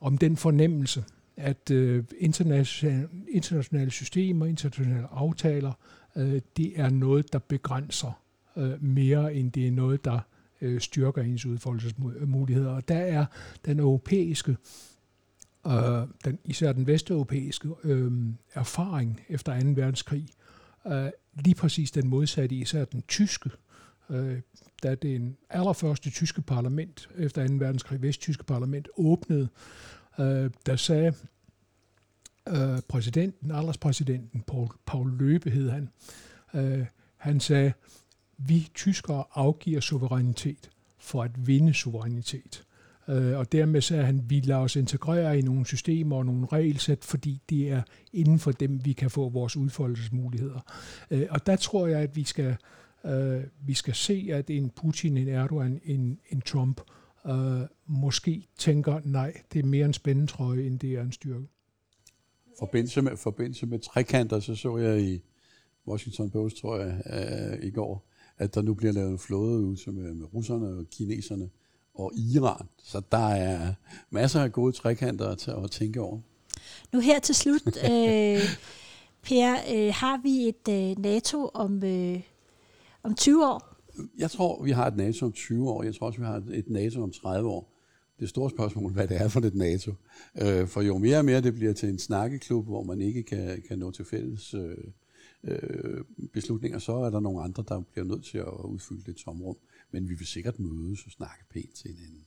om 0.00 0.18
den 0.18 0.36
fornemmelse, 0.36 1.04
at 1.36 1.70
øh, 1.70 2.04
internationale, 2.18 3.08
internationale 3.28 3.90
systemer, 3.90 4.46
internationale 4.46 5.06
aftaler, 5.10 5.72
øh, 6.16 6.40
det 6.56 6.80
er 6.80 6.90
noget, 6.90 7.32
der 7.32 7.38
begrænser 7.38 8.20
øh, 8.56 8.82
mere, 8.82 9.34
end 9.34 9.52
det 9.52 9.66
er 9.66 9.70
noget, 9.70 10.04
der 10.04 10.20
øh, 10.60 10.80
styrker 10.80 11.22
ens 11.22 11.46
udfoldelsesmuligheder. 11.46 12.70
Og 12.70 12.88
der 12.88 12.98
er 12.98 13.26
den 13.64 13.78
europæiske, 13.80 14.56
øh, 15.66 15.72
den, 16.24 16.38
især 16.44 16.72
den 16.72 16.86
vesteuropæiske 16.86 17.68
øh, 17.84 18.12
erfaring 18.54 19.20
efter 19.28 19.60
2. 19.60 19.68
verdenskrig, 19.68 20.26
øh, 20.86 21.10
lige 21.44 21.54
præcis 21.54 21.90
den 21.90 22.08
modsatte, 22.08 22.56
især 22.56 22.84
den 22.84 23.02
tyske, 23.02 23.50
øh, 24.10 24.40
da 24.82 24.94
det 24.94 25.14
en 25.14 25.36
allerførste 25.50 26.10
tyske 26.10 26.42
parlament 26.42 27.08
efter 27.18 27.48
2. 27.48 27.54
verdenskrig, 27.54 28.02
vesttyske 28.02 28.44
parlament, 28.44 28.88
åbnede, 28.96 29.48
øh, 30.18 30.50
der 30.66 30.76
sagde 30.76 31.14
øh, 32.48 32.80
præsidenten, 32.88 33.50
alderspræsidenten, 33.50 34.40
Paul, 34.40 34.68
Paul 34.86 35.18
Løbe 35.18 35.50
hed 35.50 35.70
han, 35.70 35.88
øh, 36.54 36.86
han 37.16 37.40
sagde, 37.40 37.72
vi 38.38 38.70
tyskere 38.74 39.24
afgiver 39.34 39.80
suverænitet 39.80 40.70
for 40.98 41.22
at 41.22 41.46
vinde 41.46 41.74
suverænitet. 41.74 42.64
Øh, 43.08 43.38
og 43.38 43.52
dermed 43.52 43.80
sagde 43.80 44.04
han, 44.04 44.18
at 44.18 44.30
vi 44.30 44.40
lader 44.40 44.60
os 44.60 44.76
integrere 44.76 45.38
i 45.38 45.42
nogle 45.42 45.66
systemer 45.66 46.16
og 46.16 46.26
nogle 46.26 46.46
regelsæt, 46.52 47.04
fordi 47.04 47.40
det 47.50 47.70
er 47.70 47.82
inden 48.12 48.38
for 48.38 48.52
dem, 48.52 48.84
vi 48.84 48.92
kan 48.92 49.10
få 49.10 49.28
vores 49.28 49.56
udfoldelsesmuligheder. 49.56 50.60
Øh, 51.10 51.26
og 51.30 51.46
der 51.46 51.56
tror 51.56 51.86
jeg, 51.86 52.00
at 52.00 52.16
vi 52.16 52.24
skal, 52.24 52.56
øh, 53.06 53.42
vi 53.66 53.74
skal 53.74 53.94
se, 53.94 54.28
at 54.32 54.50
en 54.50 54.70
Putin, 54.70 55.16
en 55.16 55.28
Erdogan, 55.28 55.80
en, 55.84 56.18
en 56.30 56.40
Trump 56.40 56.80
øh, 57.26 57.60
måske 57.86 58.48
tænker, 58.58 59.00
nej, 59.04 59.42
det 59.52 59.58
er 59.58 59.66
mere 59.66 59.86
en 59.86 59.92
spændetrøje, 59.92 60.62
end 60.62 60.78
det 60.78 60.92
er 60.92 61.02
en 61.02 61.12
styrke. 61.12 61.46
Forbindelse 62.58 63.02
med, 63.02 63.16
forbindelse 63.16 63.66
med 63.66 63.78
trekanter, 63.78 64.40
så 64.40 64.54
så 64.54 64.76
jeg 64.76 65.00
i 65.00 65.22
Washington 65.88 66.30
Post, 66.30 66.56
tror 66.56 66.78
jeg, 66.78 67.02
øh, 67.06 67.68
i 67.68 67.70
går, 67.70 68.10
at 68.38 68.54
der 68.54 68.62
nu 68.62 68.74
bliver 68.74 68.92
lavet 68.92 69.10
en 69.10 69.18
flådeøvelse 69.18 69.92
med, 69.92 70.14
med 70.14 70.34
russerne 70.34 70.66
og 70.66 70.84
kineserne 70.90 71.50
og 71.94 72.12
Iran. 72.16 72.68
Så 72.82 73.02
der 73.12 73.28
er 73.28 73.74
masser 74.10 74.40
af 74.40 74.52
gode 74.52 74.72
trekanter 74.72 75.28
at, 75.28 75.48
at 75.48 75.70
tænke 75.70 76.00
over. 76.00 76.20
Nu 76.92 77.00
her 77.00 77.20
til 77.20 77.34
slut, 77.34 77.62
øh, 77.90 78.40
Per, 79.22 79.54
øh, 79.74 79.92
har 79.94 80.22
vi 80.22 80.48
et 80.48 80.68
øh, 80.68 80.98
NATO 80.98 81.50
om, 81.54 81.84
øh, 81.84 82.20
om 83.04 83.14
20 83.14 83.46
år? 83.46 83.74
Jeg 84.18 84.30
tror, 84.30 84.64
vi 84.64 84.70
har 84.70 84.86
et 84.86 84.96
NATO 84.96 85.26
om 85.26 85.32
20 85.32 85.70
år. 85.70 85.82
Jeg 85.82 85.94
tror 85.94 86.06
også, 86.06 86.18
vi 86.18 86.26
har 86.26 86.42
et 86.52 86.70
NATO 86.70 87.02
om 87.02 87.10
30 87.10 87.48
år. 87.48 87.70
Det 88.20 88.28
store 88.28 88.50
spørgsmål, 88.50 88.92
hvad 88.92 89.08
det 89.08 89.20
er 89.20 89.28
for 89.28 89.40
et 89.40 89.54
NATO. 89.54 89.92
Øh, 90.42 90.68
for 90.68 90.82
jo 90.82 90.98
mere 90.98 91.18
og 91.18 91.24
mere 91.24 91.40
det 91.40 91.54
bliver 91.54 91.72
til 91.72 91.88
en 91.88 91.98
snakkeklub, 91.98 92.66
hvor 92.66 92.82
man 92.82 93.00
ikke 93.00 93.22
kan, 93.22 93.62
kan 93.68 93.78
nå 93.78 93.90
til 93.90 94.04
fælles 94.04 94.54
øh, 94.54 94.76
øh, 95.44 96.04
beslutninger, 96.32 96.78
så 96.78 96.92
er 96.92 97.10
der 97.10 97.20
nogle 97.20 97.42
andre, 97.42 97.64
der 97.68 97.80
bliver 97.80 98.06
nødt 98.06 98.24
til 98.24 98.38
at 98.38 98.64
udfylde 98.64 99.02
det 99.06 99.16
tomrum. 99.16 99.56
Men 99.90 100.08
vi 100.08 100.14
vil 100.14 100.26
sikkert 100.26 100.60
mødes 100.60 101.04
og 101.06 101.10
snakke 101.10 101.44
pænt 101.50 101.74
til 101.74 101.90
hinanden. 101.90 102.24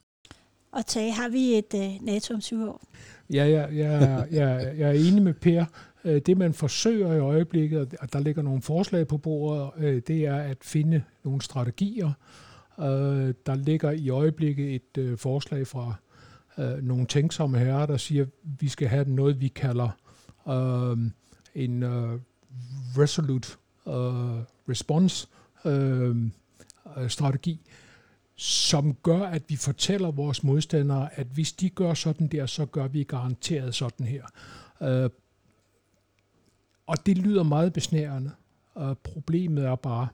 Og 0.71 0.85
Tage, 0.85 1.11
har 1.11 1.29
vi 1.29 1.57
et 1.57 1.73
uh, 1.73 2.05
NATO 2.05 2.33
om 2.33 2.41
20 2.41 2.69
år? 2.69 2.87
Ja, 3.33 3.45
ja, 3.45 3.67
ja, 3.73 4.23
ja, 4.31 4.47
jeg 4.77 4.89
er 4.89 5.09
enig 5.09 5.23
med 5.23 5.33
Per. 5.33 5.65
Øh, 6.07 6.21
det, 6.25 6.37
man 6.37 6.53
forsøger 6.53 7.13
i 7.13 7.19
øjeblikket, 7.19 7.95
og 7.99 8.13
der 8.13 8.19
ligger 8.19 8.41
nogle 8.41 8.61
forslag 8.61 9.07
på 9.07 9.17
bordet, 9.17 9.69
øh, 9.77 10.01
det 10.07 10.25
er 10.25 10.35
at 10.35 10.57
finde 10.61 11.03
nogle 11.23 11.41
strategier. 11.41 12.11
Øh, 12.79 13.33
der 13.45 13.55
ligger 13.55 13.91
i 13.91 14.09
øjeblikket 14.09 14.75
et 14.75 14.97
øh, 14.97 15.17
forslag 15.17 15.67
fra 15.67 15.93
øh, 16.57 16.83
nogle 16.83 17.05
tænksomme 17.05 17.59
herrer, 17.59 17.85
der 17.85 17.97
siger, 17.97 18.23
at 18.23 18.29
vi 18.59 18.67
skal 18.67 18.87
have 18.87 19.09
noget, 19.09 19.41
vi 19.41 19.47
kalder 19.47 19.89
en 21.55 21.83
resolute 22.97 23.47
response 24.69 25.27
strategi, 27.07 27.59
som 28.35 28.93
gør, 28.93 29.19
at 29.19 29.43
vi 29.47 29.55
fortæller 29.55 30.11
vores 30.11 30.43
modstandere, 30.43 31.09
at 31.19 31.27
hvis 31.33 31.53
de 31.53 31.69
gør 31.69 31.93
sådan 31.93 32.27
der, 32.27 32.45
så 32.45 32.65
gør 32.65 32.87
vi 32.87 33.03
garanteret 33.03 33.75
sådan 33.75 34.05
her. 34.05 34.23
Øh, 34.81 35.09
og 36.87 37.05
det 37.05 37.17
lyder 37.17 37.43
meget 37.43 37.73
besnærende. 37.73 38.31
Og 38.73 38.97
problemet 38.97 39.65
er 39.65 39.75
bare, 39.75 40.07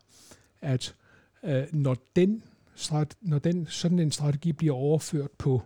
at 0.62 0.96
øh, 1.44 1.64
når, 1.72 1.98
den, 2.16 2.44
når 3.22 3.40
den, 3.40 3.68
sådan 3.70 4.00
en 4.00 4.12
strategi 4.12 4.52
bliver 4.52 4.76
overført 4.76 5.32
på 5.38 5.62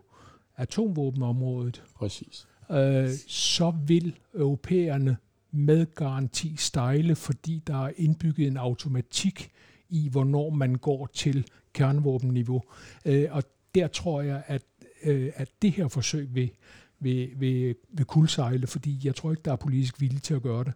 atomvåbenområdet, 0.57 1.83
Præcis. 1.95 2.47
Øh, 2.71 3.09
så 3.27 3.73
vil 3.85 4.15
europæerne 4.33 5.17
med 5.51 5.85
garanti 5.95 6.55
stejle, 6.57 7.15
fordi 7.15 7.63
der 7.67 7.85
er 7.85 7.91
indbygget 7.95 8.47
en 8.47 8.57
automatik 8.57 9.51
i, 9.89 10.09
hvornår 10.09 10.49
man 10.49 10.75
går 10.75 11.09
til 11.13 11.47
kernevåbenniveau. 11.73 12.63
Øh, 13.05 13.27
og 13.31 13.43
der 13.75 13.87
tror 13.87 14.21
jeg, 14.21 14.43
at, 14.47 14.61
øh, 15.03 15.31
at 15.35 15.49
det 15.61 15.71
her 15.71 15.87
forsøg 15.87 16.35
vil, 16.35 16.51
vil, 16.99 17.29
vil, 17.37 17.75
vil 17.89 18.05
kuldsejle, 18.05 18.67
fordi 18.67 18.99
jeg 19.03 19.15
tror 19.15 19.31
ikke, 19.31 19.43
der 19.45 19.51
er 19.51 19.55
politisk 19.55 20.01
vilje 20.01 20.19
til 20.19 20.33
at 20.33 20.41
gøre 20.41 20.63
det. 20.63 20.73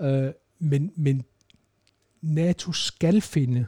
Øh, 0.00 0.32
men, 0.58 0.92
men 0.96 1.24
NATO 2.20 2.72
skal 2.72 3.20
finde 3.20 3.66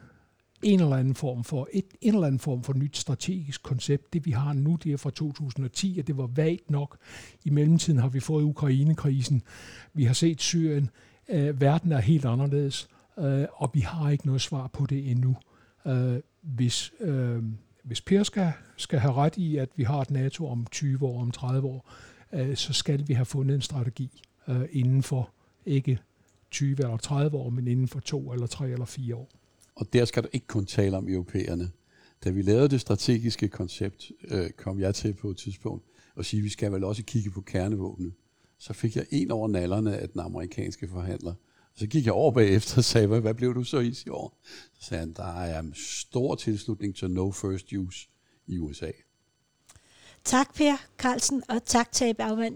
en 0.62 0.80
eller 0.80 0.96
anden 0.96 1.14
form 1.14 1.44
for 1.44 1.68
et, 1.72 1.84
en 2.00 2.14
eller 2.14 2.26
anden 2.26 2.38
form 2.38 2.62
for 2.62 2.72
nyt 2.72 2.96
strategisk 2.96 3.62
koncept. 3.62 4.12
Det 4.12 4.26
vi 4.26 4.30
har 4.30 4.52
nu, 4.52 4.78
det 4.84 4.92
er 4.92 4.96
fra 4.96 5.10
2010, 5.10 5.96
og 6.00 6.06
det 6.06 6.16
var 6.16 6.26
vagt 6.26 6.70
nok. 6.70 6.96
I 7.44 7.50
mellemtiden 7.50 7.98
har 7.98 8.08
vi 8.08 8.20
fået 8.20 8.44
Ukrainekrisen. 8.44 9.42
Vi 9.94 10.04
har 10.04 10.14
set 10.14 10.40
Syrien. 10.40 10.90
Øh, 11.28 11.60
verden 11.60 11.92
er 11.92 11.98
helt 11.98 12.24
anderledes, 12.24 12.88
øh, 13.18 13.44
og 13.52 13.70
vi 13.74 13.80
har 13.80 14.10
ikke 14.10 14.26
noget 14.26 14.40
svar 14.40 14.66
på 14.66 14.86
det 14.86 15.10
endnu. 15.10 15.36
Øh, 15.86 16.20
hvis, 16.42 16.92
øh, 17.00 17.42
hvis 17.86 18.00
Per 18.00 18.22
skal, 18.22 18.52
skal 18.76 18.98
have 18.98 19.14
ret 19.14 19.36
i, 19.36 19.56
at 19.56 19.68
vi 19.76 19.82
har 19.82 20.00
et 20.00 20.10
NATO 20.10 20.46
om 20.46 20.66
20 20.70 21.06
år, 21.06 21.20
om 21.20 21.30
30 21.30 21.68
år, 21.68 21.92
øh, 22.32 22.56
så 22.56 22.72
skal 22.72 23.08
vi 23.08 23.14
have 23.14 23.24
fundet 23.24 23.54
en 23.54 23.62
strategi 23.62 24.22
øh, 24.48 24.68
inden 24.70 25.02
for 25.02 25.30
ikke 25.66 25.98
20 26.50 26.70
eller 26.70 26.96
30 26.96 27.36
år, 27.36 27.50
men 27.50 27.68
inden 27.68 27.88
for 27.88 28.00
to 28.00 28.32
eller 28.32 28.46
tre 28.46 28.70
eller 28.70 28.84
fire 28.84 29.16
år. 29.16 29.30
Og 29.74 29.92
der 29.92 30.04
skal 30.04 30.22
du 30.22 30.28
ikke 30.32 30.46
kun 30.46 30.66
tale 30.66 30.96
om 30.96 31.08
europæerne. 31.08 31.70
Da 32.24 32.30
vi 32.30 32.42
lavede 32.42 32.68
det 32.68 32.80
strategiske 32.80 33.48
koncept, 33.48 34.10
øh, 34.28 34.50
kom 34.50 34.80
jeg 34.80 34.94
til 34.94 35.14
på 35.14 35.30
et 35.30 35.36
tidspunkt 35.36 35.84
og 36.14 36.24
sige, 36.24 36.40
at 36.40 36.44
vi 36.44 36.48
skal 36.48 36.72
vel 36.72 36.84
også 36.84 37.02
kigge 37.02 37.30
på 37.30 37.40
kernevåbne. 37.40 38.12
Så 38.58 38.72
fik 38.72 38.96
jeg 38.96 39.06
en 39.10 39.30
over 39.30 39.48
nallerne 39.48 39.98
af 39.98 40.08
den 40.08 40.20
amerikanske 40.20 40.88
forhandler, 40.88 41.34
så 41.76 41.86
gik 41.86 42.04
jeg 42.04 42.12
over 42.12 42.30
bagefter 42.32 42.76
og 42.76 42.84
sagde, 42.84 43.06
hvad, 43.06 43.20
hvad 43.20 43.34
blev 43.34 43.54
du 43.54 43.64
så 43.64 43.78
i 43.78 43.94
i 44.06 44.08
år? 44.08 44.38
Så 44.74 44.86
sagde 44.86 45.00
han, 45.00 45.12
der 45.12 45.40
er 45.42 45.60
en 45.60 45.74
stor 45.74 46.34
tilslutning 46.34 46.96
til 46.96 47.10
no 47.10 47.30
first 47.30 47.72
use 47.72 48.08
i 48.46 48.58
USA. 48.58 48.90
Tak 50.24 50.54
Per 50.54 50.76
Carlsen, 50.98 51.42
og 51.48 51.64
tak 51.64 51.92
til 51.92 52.14
Bagmand 52.14 52.44